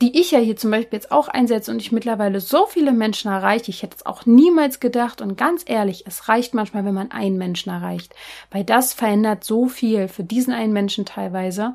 die 0.00 0.18
ich 0.18 0.30
ja 0.30 0.38
hier 0.38 0.56
zum 0.56 0.70
Beispiel 0.70 0.96
jetzt 0.96 1.12
auch 1.12 1.28
einsetze 1.28 1.70
und 1.70 1.80
ich 1.80 1.92
mittlerweile 1.92 2.40
so 2.40 2.66
viele 2.66 2.92
Menschen 2.92 3.30
erreiche, 3.30 3.70
ich 3.70 3.82
hätte 3.82 3.96
es 3.96 4.06
auch 4.06 4.24
niemals 4.24 4.80
gedacht 4.80 5.20
und 5.20 5.36
ganz 5.36 5.62
ehrlich, 5.66 6.04
es 6.06 6.28
reicht 6.28 6.54
manchmal, 6.54 6.84
wenn 6.84 6.94
man 6.94 7.10
einen 7.10 7.36
Menschen 7.36 7.70
erreicht, 7.70 8.14
weil 8.50 8.64
das 8.64 8.94
verändert 8.94 9.44
so 9.44 9.68
viel 9.68 10.08
für 10.08 10.24
diesen 10.24 10.54
einen 10.54 10.72
Menschen 10.72 11.04
teilweise 11.04 11.74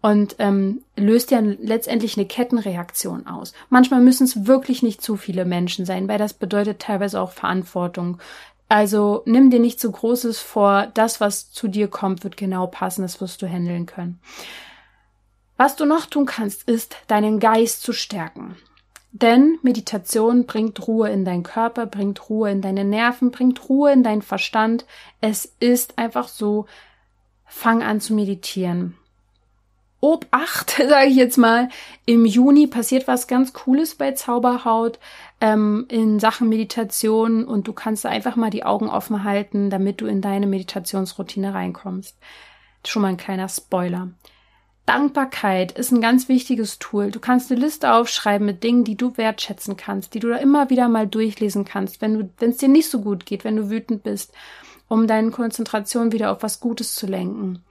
und 0.00 0.36
ähm, 0.38 0.82
löst 0.96 1.30
ja 1.30 1.40
letztendlich 1.40 2.16
eine 2.16 2.26
Kettenreaktion 2.26 3.26
aus. 3.26 3.54
Manchmal 3.70 4.00
müssen 4.00 4.24
es 4.24 4.46
wirklich 4.46 4.82
nicht 4.82 5.02
zu 5.02 5.16
viele 5.16 5.44
Menschen 5.44 5.86
sein, 5.86 6.06
weil 6.08 6.18
das 6.18 6.34
bedeutet 6.34 6.78
teilweise 6.78 7.20
auch 7.20 7.32
Verantwortung. 7.32 8.18
Also 8.68 9.22
nimm 9.24 9.50
dir 9.50 9.60
nicht 9.60 9.80
zu 9.80 9.90
Großes 9.90 10.40
vor, 10.40 10.88
das, 10.94 11.20
was 11.20 11.50
zu 11.50 11.68
dir 11.68 11.88
kommt, 11.88 12.22
wird 12.22 12.36
genau 12.36 12.66
passen, 12.66 13.02
das 13.02 13.20
wirst 13.20 13.42
du 13.42 13.48
handeln 13.48 13.86
können. 13.86 14.20
Was 15.56 15.76
du 15.76 15.84
noch 15.84 16.06
tun 16.06 16.26
kannst, 16.26 16.68
ist, 16.68 16.96
deinen 17.06 17.38
Geist 17.38 17.82
zu 17.82 17.92
stärken. 17.92 18.56
Denn 19.12 19.58
Meditation 19.62 20.44
bringt 20.44 20.88
Ruhe 20.88 21.08
in 21.08 21.24
deinen 21.24 21.44
Körper, 21.44 21.86
bringt 21.86 22.28
Ruhe 22.28 22.50
in 22.50 22.60
deine 22.60 22.84
Nerven, 22.84 23.30
bringt 23.30 23.68
Ruhe 23.68 23.92
in 23.92 24.02
deinen 24.02 24.22
Verstand. 24.22 24.86
Es 25.20 25.54
ist 25.60 25.98
einfach 25.98 26.26
so, 26.26 26.66
fang 27.46 27.84
an 27.84 28.00
zu 28.00 28.12
meditieren. 28.12 28.96
Obacht, 30.00 30.70
sage 30.88 31.06
ich 31.06 31.14
jetzt 31.14 31.38
mal, 31.38 31.68
im 32.06 32.26
Juni 32.26 32.66
passiert 32.66 33.06
was 33.06 33.28
ganz 33.28 33.52
Cooles 33.52 33.94
bei 33.94 34.12
Zauberhaut 34.12 34.98
ähm, 35.40 35.86
in 35.88 36.18
Sachen 36.18 36.48
Meditation 36.48 37.44
und 37.44 37.68
du 37.68 37.72
kannst 37.72 38.04
einfach 38.04 38.34
mal 38.34 38.50
die 38.50 38.64
Augen 38.64 38.90
offen 38.90 39.22
halten, 39.22 39.70
damit 39.70 40.00
du 40.00 40.06
in 40.06 40.20
deine 40.20 40.48
Meditationsroutine 40.48 41.54
reinkommst. 41.54 42.18
Schon 42.84 43.02
mal 43.02 43.08
ein 43.08 43.16
kleiner 43.16 43.48
Spoiler. 43.48 44.08
Dankbarkeit 44.86 45.72
ist 45.72 45.92
ein 45.92 46.02
ganz 46.02 46.28
wichtiges 46.28 46.78
Tool. 46.78 47.10
Du 47.10 47.18
kannst 47.18 47.50
eine 47.50 47.60
Liste 47.60 47.92
aufschreiben 47.94 48.46
mit 48.46 48.62
Dingen, 48.62 48.84
die 48.84 48.96
du 48.96 49.16
wertschätzen 49.16 49.76
kannst, 49.76 50.12
die 50.12 50.20
du 50.20 50.28
da 50.28 50.36
immer 50.36 50.68
wieder 50.68 50.88
mal 50.88 51.06
durchlesen 51.06 51.64
kannst, 51.64 52.02
wenn 52.02 52.18
du, 52.18 52.30
wenn 52.38 52.50
es 52.50 52.58
dir 52.58 52.68
nicht 52.68 52.90
so 52.90 53.00
gut 53.00 53.24
geht, 53.24 53.44
wenn 53.44 53.56
du 53.56 53.70
wütend 53.70 54.02
bist, 54.02 54.32
um 54.88 55.06
deine 55.06 55.30
Konzentration 55.30 56.12
wieder 56.12 56.30
auf 56.30 56.42
was 56.42 56.60
Gutes 56.60 56.94
zu 56.94 57.06
lenken. 57.06 57.64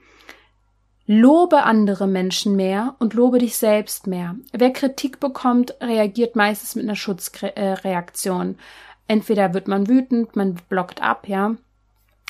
Lobe 1.05 1.63
andere 1.63 2.07
Menschen 2.07 2.55
mehr 2.55 2.95
und 2.97 3.13
lobe 3.13 3.37
dich 3.37 3.57
selbst 3.57 4.07
mehr. 4.07 4.35
Wer 4.51 4.71
Kritik 4.71 5.19
bekommt, 5.19 5.75
reagiert 5.81 6.35
meistens 6.35 6.75
mit 6.75 6.85
einer 6.85 6.95
Schutzreaktion. 6.95 8.57
Entweder 9.07 9.53
wird 9.53 9.67
man 9.67 9.87
wütend, 9.87 10.35
man 10.35 10.55
blockt 10.69 11.01
ab, 11.01 11.27
ja, 11.27 11.55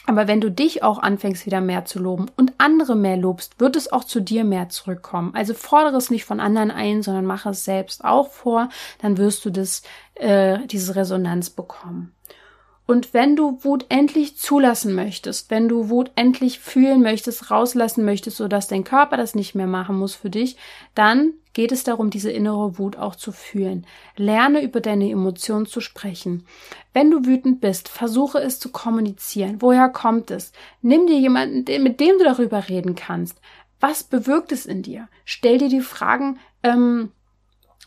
aber 0.05 0.27
wenn 0.27 0.41
du 0.41 0.51
dich 0.51 0.83
auch 0.83 0.99
anfängst, 0.99 1.45
wieder 1.45 1.61
mehr 1.61 1.85
zu 1.85 1.99
loben 1.99 2.25
und 2.35 2.53
andere 2.57 2.95
mehr 2.95 3.17
lobst, 3.17 3.59
wird 3.59 3.75
es 3.75 3.91
auch 3.91 4.03
zu 4.03 4.19
dir 4.19 4.43
mehr 4.43 4.69
zurückkommen. 4.69 5.33
Also 5.33 5.53
fordere 5.53 5.95
es 5.97 6.09
nicht 6.09 6.25
von 6.25 6.39
anderen 6.39 6.71
ein, 6.71 7.01
sondern 7.03 7.25
mache 7.25 7.49
es 7.49 7.63
selbst 7.63 8.03
auch 8.03 8.29
vor, 8.29 8.69
dann 9.01 9.17
wirst 9.17 9.45
du 9.45 9.49
das, 9.49 9.81
äh, 10.15 10.59
diese 10.67 10.95
Resonanz 10.95 11.49
bekommen. 11.49 12.13
Und 12.85 13.13
wenn 13.13 13.35
du 13.37 13.63
Wut 13.63 13.85
endlich 13.87 14.37
zulassen 14.37 14.93
möchtest, 14.93 15.49
wenn 15.49 15.69
du 15.69 15.89
Wut 15.89 16.11
endlich 16.15 16.59
fühlen 16.59 17.01
möchtest, 17.01 17.49
rauslassen 17.49 18.03
möchtest, 18.03 18.37
sodass 18.37 18.67
dein 18.67 18.83
Körper 18.83 19.15
das 19.15 19.35
nicht 19.35 19.55
mehr 19.55 19.67
machen 19.67 19.97
muss 19.97 20.15
für 20.15 20.29
dich, 20.29 20.57
dann 20.93 21.33
geht 21.53 21.71
es 21.71 21.83
darum, 21.83 22.09
diese 22.09 22.31
innere 22.31 22.77
Wut 22.77 22.97
auch 22.97 23.15
zu 23.15 23.31
fühlen. 23.31 23.85
Lerne 24.17 24.61
über 24.63 24.81
deine 24.81 25.09
Emotionen 25.09 25.65
zu 25.65 25.79
sprechen. 25.79 26.45
Wenn 26.91 27.09
du 27.09 27.25
wütend 27.25 27.61
bist, 27.61 27.87
versuche 27.87 28.39
es 28.39 28.59
zu 28.59 28.69
kommunizieren. 28.69 29.61
Woher 29.61 29.87
kommt 29.87 30.29
es? 30.29 30.51
Nimm 30.81 31.07
dir 31.07 31.19
jemanden, 31.19 31.63
mit 31.83 31.99
dem 31.99 32.17
du 32.17 32.25
darüber 32.25 32.67
reden 32.67 32.95
kannst. 32.95 33.39
Was 33.79 34.03
bewirkt 34.03 34.51
es 34.51 34.65
in 34.65 34.81
dir? 34.81 35.07
Stell 35.25 35.57
dir 35.57 35.69
die 35.69 35.81
Fragen, 35.81 36.39
ähm, 36.63 37.11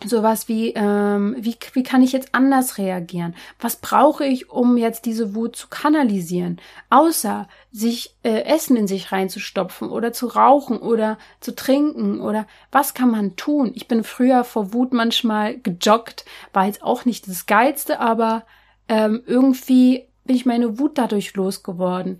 sowas 0.04 0.48
wie, 0.48 0.72
ähm, 0.74 1.36
wie, 1.38 1.56
wie 1.72 1.82
kann 1.82 2.02
ich 2.02 2.12
jetzt 2.12 2.34
anders 2.34 2.78
reagieren? 2.78 3.34
Was 3.58 3.76
brauche 3.76 4.24
ich, 4.24 4.50
um 4.50 4.76
jetzt 4.76 5.06
diese 5.06 5.34
Wut 5.34 5.56
zu 5.56 5.68
kanalisieren? 5.68 6.60
Außer 6.90 7.48
sich 7.72 8.14
äh, 8.22 8.42
Essen 8.42 8.76
in 8.76 8.86
sich 8.86 9.10
reinzustopfen 9.10 9.88
oder 9.88 10.12
zu 10.12 10.26
rauchen 10.26 10.78
oder 10.78 11.18
zu 11.40 11.54
trinken 11.54 12.20
oder 12.20 12.46
was 12.70 12.92
kann 12.92 13.10
man 13.10 13.36
tun? 13.36 13.72
Ich 13.74 13.88
bin 13.88 14.04
früher 14.04 14.44
vor 14.44 14.74
Wut 14.74 14.92
manchmal 14.92 15.58
gejoggt, 15.58 16.24
war 16.52 16.66
jetzt 16.66 16.82
auch 16.82 17.04
nicht 17.04 17.26
das 17.26 17.46
Geilste, 17.46 17.98
aber 17.98 18.44
ähm, 18.88 19.22
irgendwie 19.26 20.04
bin 20.24 20.36
ich 20.36 20.46
meine 20.46 20.78
Wut 20.78 20.98
dadurch 20.98 21.34
losgeworden. 21.34 22.18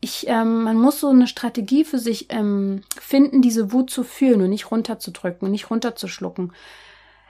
Ich, 0.00 0.28
ähm, 0.28 0.62
man 0.62 0.76
muss 0.76 1.00
so 1.00 1.08
eine 1.08 1.26
Strategie 1.26 1.84
für 1.84 1.98
sich 1.98 2.26
ähm, 2.28 2.82
finden, 3.00 3.42
diese 3.42 3.72
Wut 3.72 3.90
zu 3.90 4.04
fühlen 4.04 4.42
und 4.42 4.50
nicht 4.50 4.70
runterzudrücken 4.70 5.50
nicht 5.50 5.70
runterzuschlucken. 5.70 6.52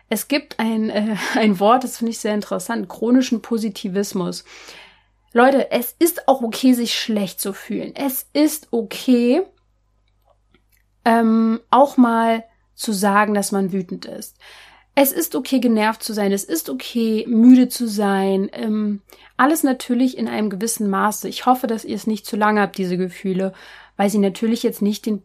Es 0.09 0.29
gibt 0.29 0.59
ein, 0.59 0.91
äh, 0.91 1.17
ein 1.35 1.61
Wort, 1.61 1.85
das 1.85 1.99
finde 1.99 2.13
ich 2.13 2.19
sehr 2.19 2.35
interessant, 2.35 2.89
chronischen 2.89 3.43
Positivismus. 3.43 4.45
Leute, 5.33 5.71
es 5.71 5.95
ist 5.99 6.29
auch 6.29 6.41
okay, 6.41 6.73
sich 6.73 6.99
schlecht 6.99 7.41
zu 7.41 7.53
fühlen. 7.53 7.95
Es 7.95 8.27
ist 8.33 8.69
okay, 8.71 9.43
ähm, 11.05 11.61
auch 11.71 11.97
mal 11.97 12.45
zu 12.75 12.93
sagen, 12.93 13.35
dass 13.35 13.53
man 13.53 13.73
wütend 13.73 14.07
ist. 14.07 14.37
Es 14.95 15.13
ist 15.13 15.35
okay, 15.35 15.61
genervt 15.61 16.03
zu 16.03 16.15
sein. 16.15 16.33
Es 16.33 16.43
ist 16.43 16.71
okay, 16.71 17.27
müde 17.29 17.69
zu 17.69 17.87
sein. 17.87 18.49
Ähm, 18.53 19.03
alles 19.37 19.63
natürlich 19.63 20.17
in 20.17 20.27
einem 20.27 20.49
gewissen 20.49 20.89
Maße. 20.89 21.29
Ich 21.29 21.45
hoffe, 21.45 21.67
dass 21.67 21.85
ihr 21.85 21.97
es 21.97 22.07
nicht 22.07 22.25
zu 22.25 22.37
lange 22.37 22.63
habt, 22.63 22.79
diese 22.79 22.97
Gefühle, 22.97 23.53
weil 23.99 24.09
sie 24.09 24.19
natürlich 24.19 24.63
jetzt 24.63 24.81
nicht 24.81 25.05
den 25.05 25.23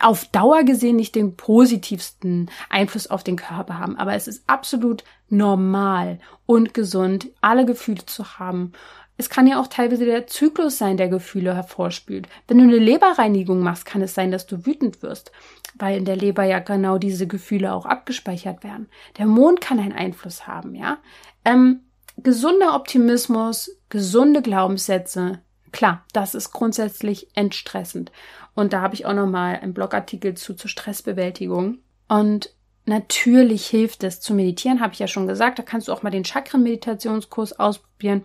auf 0.00 0.24
Dauer 0.26 0.64
gesehen 0.64 0.96
nicht 0.96 1.14
den 1.14 1.36
positivsten 1.36 2.50
Einfluss 2.68 3.08
auf 3.08 3.24
den 3.24 3.36
Körper 3.36 3.78
haben. 3.78 3.96
Aber 3.96 4.14
es 4.14 4.28
ist 4.28 4.44
absolut 4.46 5.04
normal 5.28 6.18
und 6.46 6.74
gesund, 6.74 7.28
alle 7.40 7.64
Gefühle 7.64 8.04
zu 8.06 8.38
haben. 8.38 8.72
Es 9.18 9.28
kann 9.28 9.46
ja 9.46 9.60
auch 9.60 9.66
teilweise 9.66 10.04
der 10.04 10.26
Zyklus 10.26 10.78
sein, 10.78 10.96
der 10.96 11.08
Gefühle 11.08 11.54
hervorspült. 11.54 12.28
Wenn 12.48 12.58
du 12.58 12.64
eine 12.64 12.78
Leberreinigung 12.78 13.60
machst, 13.60 13.84
kann 13.84 14.02
es 14.02 14.14
sein, 14.14 14.30
dass 14.30 14.46
du 14.46 14.66
wütend 14.66 15.02
wirst, 15.02 15.32
weil 15.74 15.98
in 15.98 16.04
der 16.04 16.16
Leber 16.16 16.44
ja 16.44 16.60
genau 16.60 16.98
diese 16.98 17.26
Gefühle 17.26 17.72
auch 17.72 17.86
abgespeichert 17.86 18.64
werden. 18.64 18.88
Der 19.18 19.26
Mond 19.26 19.60
kann 19.60 19.78
einen 19.78 19.92
Einfluss 19.92 20.46
haben, 20.46 20.74
ja. 20.74 20.98
Ähm, 21.44 21.80
gesunder 22.16 22.74
Optimismus, 22.74 23.78
gesunde 23.90 24.42
Glaubenssätze, 24.42 25.40
klar, 25.72 26.04
das 26.12 26.34
ist 26.34 26.52
grundsätzlich 26.52 27.28
entstressend. 27.34 28.12
Und 28.54 28.72
da 28.72 28.80
habe 28.80 28.94
ich 28.94 29.06
auch 29.06 29.14
noch 29.14 29.26
mal 29.26 29.58
einen 29.58 29.74
Blogartikel 29.74 30.34
zu 30.34 30.54
zur 30.54 30.70
Stressbewältigung. 30.70 31.78
Und 32.08 32.50
natürlich 32.84 33.66
hilft 33.66 34.04
es 34.04 34.20
zu 34.20 34.34
meditieren, 34.34 34.80
habe 34.80 34.92
ich 34.92 34.98
ja 34.98 35.06
schon 35.06 35.26
gesagt. 35.26 35.58
Da 35.58 35.62
kannst 35.62 35.88
du 35.88 35.92
auch 35.92 36.02
mal 36.02 36.10
den 36.10 36.24
Chakren-Meditationskurs 36.24 37.58
ausprobieren. 37.58 38.24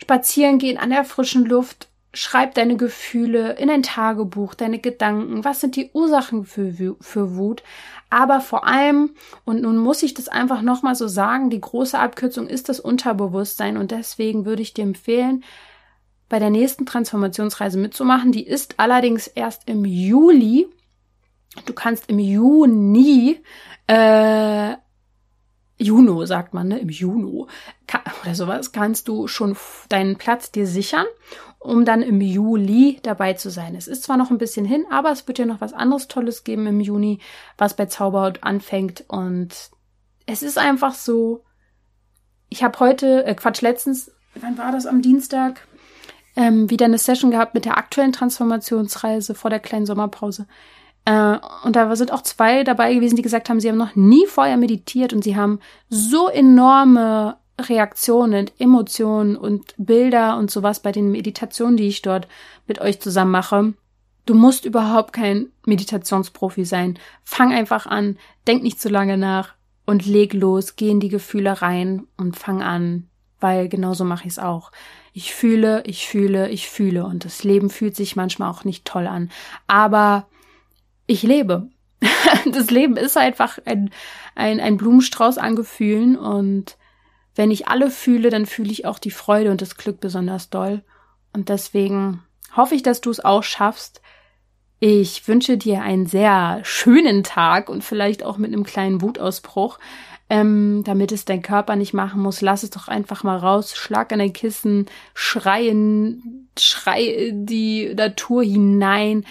Spazieren 0.00 0.58
gehen 0.58 0.78
an 0.78 0.90
der 0.90 1.04
frischen 1.04 1.44
Luft. 1.44 1.88
Schreib 2.14 2.54
deine 2.54 2.76
Gefühle 2.76 3.52
in 3.52 3.70
ein 3.70 3.82
Tagebuch, 3.82 4.54
deine 4.54 4.78
Gedanken. 4.78 5.44
Was 5.44 5.60
sind 5.60 5.76
die 5.76 5.90
Ursachen 5.94 6.44
für, 6.44 6.96
für 7.00 7.36
Wut? 7.36 7.62
Aber 8.10 8.42
vor 8.42 8.66
allem, 8.66 9.14
und 9.46 9.62
nun 9.62 9.78
muss 9.78 10.02
ich 10.02 10.12
das 10.12 10.28
einfach 10.28 10.60
nochmal 10.60 10.94
so 10.94 11.08
sagen, 11.08 11.48
die 11.48 11.60
große 11.60 11.98
Abkürzung 11.98 12.48
ist 12.48 12.68
das 12.68 12.80
Unterbewusstsein 12.80 13.78
und 13.78 13.92
deswegen 13.92 14.44
würde 14.44 14.60
ich 14.60 14.74
dir 14.74 14.82
empfehlen, 14.82 15.42
bei 16.32 16.38
der 16.38 16.48
nächsten 16.48 16.86
Transformationsreise 16.86 17.78
mitzumachen. 17.78 18.32
Die 18.32 18.46
ist 18.46 18.76
allerdings 18.78 19.26
erst 19.26 19.68
im 19.68 19.84
Juli. 19.84 20.66
Du 21.66 21.74
kannst 21.74 22.08
im 22.08 22.18
Juni, 22.18 23.38
äh, 23.86 24.76
Juno 25.76 26.24
sagt 26.24 26.54
man, 26.54 26.68
ne? 26.68 26.78
Im 26.78 26.88
Juno 26.88 27.48
oder 28.22 28.34
sowas 28.34 28.72
kannst 28.72 29.08
du 29.08 29.28
schon 29.28 29.58
deinen 29.90 30.16
Platz 30.16 30.50
dir 30.50 30.66
sichern, 30.66 31.04
um 31.58 31.84
dann 31.84 32.00
im 32.00 32.22
Juli 32.22 32.98
dabei 33.02 33.34
zu 33.34 33.50
sein. 33.50 33.74
Es 33.74 33.86
ist 33.86 34.04
zwar 34.04 34.16
noch 34.16 34.30
ein 34.30 34.38
bisschen 34.38 34.64
hin, 34.64 34.86
aber 34.90 35.12
es 35.12 35.28
wird 35.28 35.38
ja 35.38 35.44
noch 35.44 35.60
was 35.60 35.74
anderes 35.74 36.08
Tolles 36.08 36.44
geben 36.44 36.66
im 36.66 36.80
Juni, 36.80 37.18
was 37.58 37.76
bei 37.76 37.84
Zauberhaut 37.84 38.42
anfängt 38.42 39.04
und 39.06 39.70
es 40.24 40.42
ist 40.42 40.56
einfach 40.56 40.94
so. 40.94 41.44
Ich 42.48 42.62
habe 42.62 42.80
heute, 42.80 43.26
äh, 43.26 43.34
Quatsch, 43.34 43.60
letztens, 43.60 44.10
wann 44.34 44.56
war 44.56 44.72
das 44.72 44.86
am 44.86 45.02
Dienstag? 45.02 45.66
Ähm, 46.36 46.70
wieder 46.70 46.86
eine 46.86 46.98
Session 46.98 47.30
gehabt 47.30 47.54
mit 47.54 47.64
der 47.64 47.76
aktuellen 47.78 48.12
Transformationsreise 48.12 49.34
vor 49.34 49.50
der 49.50 49.60
kleinen 49.60 49.86
Sommerpause. 49.86 50.46
Äh, 51.04 51.38
und 51.64 51.76
da 51.76 51.94
sind 51.96 52.12
auch 52.12 52.22
zwei 52.22 52.64
dabei 52.64 52.94
gewesen, 52.94 53.16
die 53.16 53.22
gesagt 53.22 53.48
haben, 53.48 53.60
sie 53.60 53.68
haben 53.68 53.78
noch 53.78 53.96
nie 53.96 54.26
vorher 54.26 54.56
meditiert 54.56 55.12
und 55.12 55.24
sie 55.24 55.36
haben 55.36 55.58
so 55.88 56.28
enorme 56.28 57.36
Reaktionen, 57.60 58.50
Emotionen 58.58 59.36
und 59.36 59.74
Bilder 59.76 60.38
und 60.38 60.50
sowas 60.50 60.80
bei 60.80 60.92
den 60.92 61.10
Meditationen, 61.10 61.76
die 61.76 61.88
ich 61.88 62.02
dort 62.02 62.28
mit 62.66 62.80
euch 62.80 63.00
zusammen 63.00 63.30
mache. 63.30 63.74
Du 64.24 64.34
musst 64.34 64.64
überhaupt 64.64 65.12
kein 65.12 65.48
Meditationsprofi 65.66 66.64
sein. 66.64 66.98
Fang 67.24 67.52
einfach 67.52 67.86
an, 67.86 68.16
denk 68.46 68.62
nicht 68.62 68.80
zu 68.80 68.88
lange 68.88 69.18
nach 69.18 69.54
und 69.84 70.06
leg 70.06 70.32
los, 70.32 70.76
geh 70.76 70.90
in 70.90 71.00
die 71.00 71.08
Gefühle 71.08 71.60
rein 71.60 72.06
und 72.16 72.36
fang 72.36 72.62
an, 72.62 73.08
weil 73.40 73.68
genauso 73.68 74.04
mache 74.04 74.22
ich 74.22 74.32
es 74.32 74.38
auch. 74.38 74.70
Ich 75.12 75.34
fühle, 75.34 75.82
ich 75.84 76.06
fühle, 76.06 76.48
ich 76.48 76.68
fühle 76.68 77.04
und 77.04 77.24
das 77.24 77.44
Leben 77.44 77.70
fühlt 77.70 77.96
sich 77.96 78.16
manchmal 78.16 78.50
auch 78.50 78.64
nicht 78.64 78.84
toll 78.84 79.06
an. 79.06 79.30
Aber 79.66 80.26
ich 81.06 81.22
lebe. 81.22 81.68
das 82.52 82.70
Leben 82.70 82.96
ist 82.96 83.16
einfach 83.16 83.58
ein, 83.64 83.90
ein, 84.34 84.58
ein 84.60 84.76
Blumenstrauß 84.76 85.38
an 85.38 85.56
Gefühlen 85.56 86.16
und 86.16 86.76
wenn 87.34 87.50
ich 87.50 87.68
alle 87.68 87.90
fühle, 87.90 88.30
dann 88.30 88.46
fühle 88.46 88.70
ich 88.70 88.86
auch 88.86 88.98
die 88.98 89.10
Freude 89.10 89.50
und 89.50 89.62
das 89.62 89.76
Glück 89.76 90.00
besonders 90.00 90.50
doll. 90.50 90.82
Und 91.32 91.48
deswegen 91.48 92.22
hoffe 92.54 92.74
ich, 92.74 92.82
dass 92.82 93.00
du 93.00 93.10
es 93.10 93.24
auch 93.24 93.42
schaffst. 93.42 94.02
Ich 94.80 95.26
wünsche 95.28 95.56
dir 95.56 95.82
einen 95.82 96.06
sehr 96.06 96.60
schönen 96.64 97.22
Tag 97.22 97.68
und 97.68 97.84
vielleicht 97.84 98.22
auch 98.22 98.36
mit 98.36 98.52
einem 98.52 98.64
kleinen 98.64 99.00
Wutausbruch 99.00 99.78
ähm, 100.32 100.82
damit 100.84 101.12
es 101.12 101.26
dein 101.26 101.42
Körper 101.42 101.76
nicht 101.76 101.92
machen 101.92 102.22
muss. 102.22 102.40
Lass 102.40 102.62
es 102.62 102.70
doch 102.70 102.88
einfach 102.88 103.22
mal 103.22 103.36
raus, 103.36 103.76
schlag 103.76 104.10
an 104.12 104.18
dein 104.18 104.32
Kissen, 104.32 104.86
schreien, 105.12 106.48
schrei 106.58 107.32
die 107.34 107.92
Natur 107.94 108.42
hinein. 108.42 109.26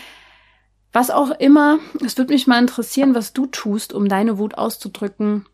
Was 0.93 1.09
auch 1.09 1.31
immer, 1.31 1.79
es 2.05 2.19
würde 2.19 2.31
mich 2.31 2.45
mal 2.45 2.61
interessieren, 2.61 3.15
was 3.15 3.33
du 3.33 3.47
tust, 3.47 3.93
um 3.93 4.09
deine 4.09 4.37
Wut 4.37 4.59
auszudrücken. 4.59 5.47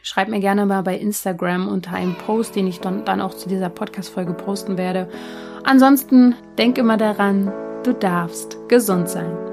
Schreib 0.00 0.28
mir 0.28 0.40
gerne 0.40 0.64
mal 0.64 0.82
bei 0.82 0.96
Instagram 0.96 1.68
unter 1.68 1.92
einem 1.92 2.14
Post, 2.14 2.56
den 2.56 2.66
ich 2.66 2.80
dann, 2.80 3.04
dann 3.04 3.20
auch 3.20 3.34
zu 3.34 3.50
dieser 3.50 3.68
Podcast-Folge 3.68 4.32
posten 4.32 4.78
werde. 4.78 5.10
Ansonsten 5.64 6.34
denk 6.56 6.78
immer 6.78 6.96
daran, 6.96 7.52
du 7.84 7.92
darfst 7.92 8.56
gesund 8.68 9.10
sein. 9.10 9.45